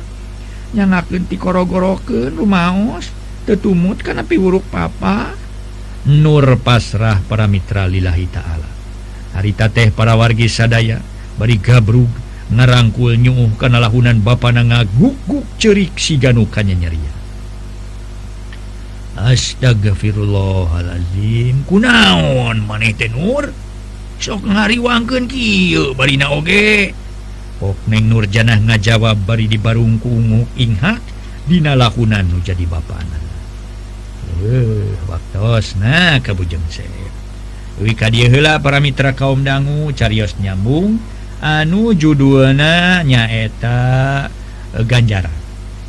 Nyanakeun 0.74 1.30
ti 1.30 1.38
korogorokeun 1.38 2.34
rumaos 2.34 3.14
tetumut 3.46 4.02
kana 4.02 4.26
piwuruk 4.26 4.66
papa 4.66 5.38
nur 6.06 6.58
pasrah 6.62 7.22
para 7.30 7.46
mitra 7.46 7.86
lillahi 7.86 8.26
taala. 8.26 8.66
Harita 9.38 9.70
teh 9.70 9.94
para 9.94 10.18
wargi 10.18 10.50
sadaya 10.50 10.98
bari 11.38 11.62
gabrug 11.62 12.10
ngarangkul 12.52 13.16
nyuuh 13.18 13.56
karena 13.58 13.82
lahunan 13.82 14.22
Bapak 14.22 14.54
na 14.54 14.62
ngaguguk 14.62 15.42
cerik 15.58 15.98
si 15.98 16.14
ganukannya 16.20 16.76
nyeria 16.78 17.10
Astagfirullahalazim 19.16 21.64
kunaon 21.64 22.68
maneh 22.68 22.92
Nur? 23.08 23.48
Sok 24.20 24.44
ngariwangken 24.44 25.32
Barina 25.96 26.36
oge. 26.36 26.92
Pok 27.56 27.88
Neng 27.88 28.12
Nur 28.12 28.28
Janah 28.28 28.60
ngajawab 28.60 29.24
bari 29.24 29.48
di 29.48 29.56
Barung 29.56 29.96
kumu 29.96 30.44
Inghak 30.60 31.00
Dina 31.48 31.72
lahunan 31.72 32.28
nu 32.28 32.44
jadi 32.44 32.68
bapana 32.68 33.16
Bapak 33.16 33.40
waktus 35.08 35.80
nah 35.80 36.20
kabujeng 36.20 36.60
saya 36.68 37.08
wika 37.80 38.12
heula 38.12 38.60
para 38.60 38.76
mitra 38.82 39.14
kaum 39.16 39.40
dangu 39.40 39.88
carios 39.96 40.36
nyambung 40.36 40.98
dan 40.98 41.15
anu 41.40 41.92
judulna 41.92 43.04
nyaeta 43.04 43.78
e, 44.72 44.80
ganjaran 44.84 45.34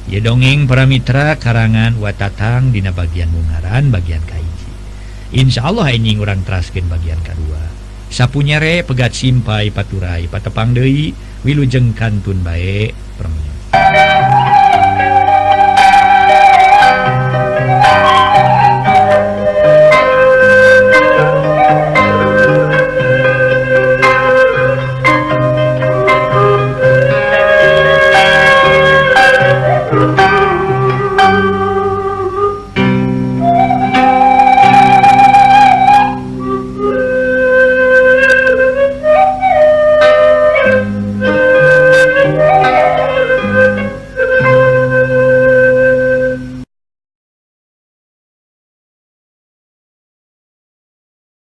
ya 0.07 0.19
dongeng 0.23 0.67
paramira 0.67 1.35
karangan 1.35 1.99
watatang 1.99 2.71
dina 2.71 2.95
bagian 2.95 3.27
Bungaran 3.27 3.91
bagian 3.91 4.23
Kaiji. 4.23 4.71
Insya 5.35 5.67
Allah 5.67 5.91
ini 5.91 6.15
orang 6.15 6.47
traskin 6.47 6.87
bagian 6.87 7.19
kedua 7.19 7.59
sapunyare 8.07 8.87
pegat 8.87 9.11
simpai 9.11 9.67
paturai 9.67 10.31
patepang 10.31 10.71
Dei 10.71 11.11
wilujeng 11.43 11.91
kantun 11.91 12.39
baik 12.39 12.95
permen 13.19 13.56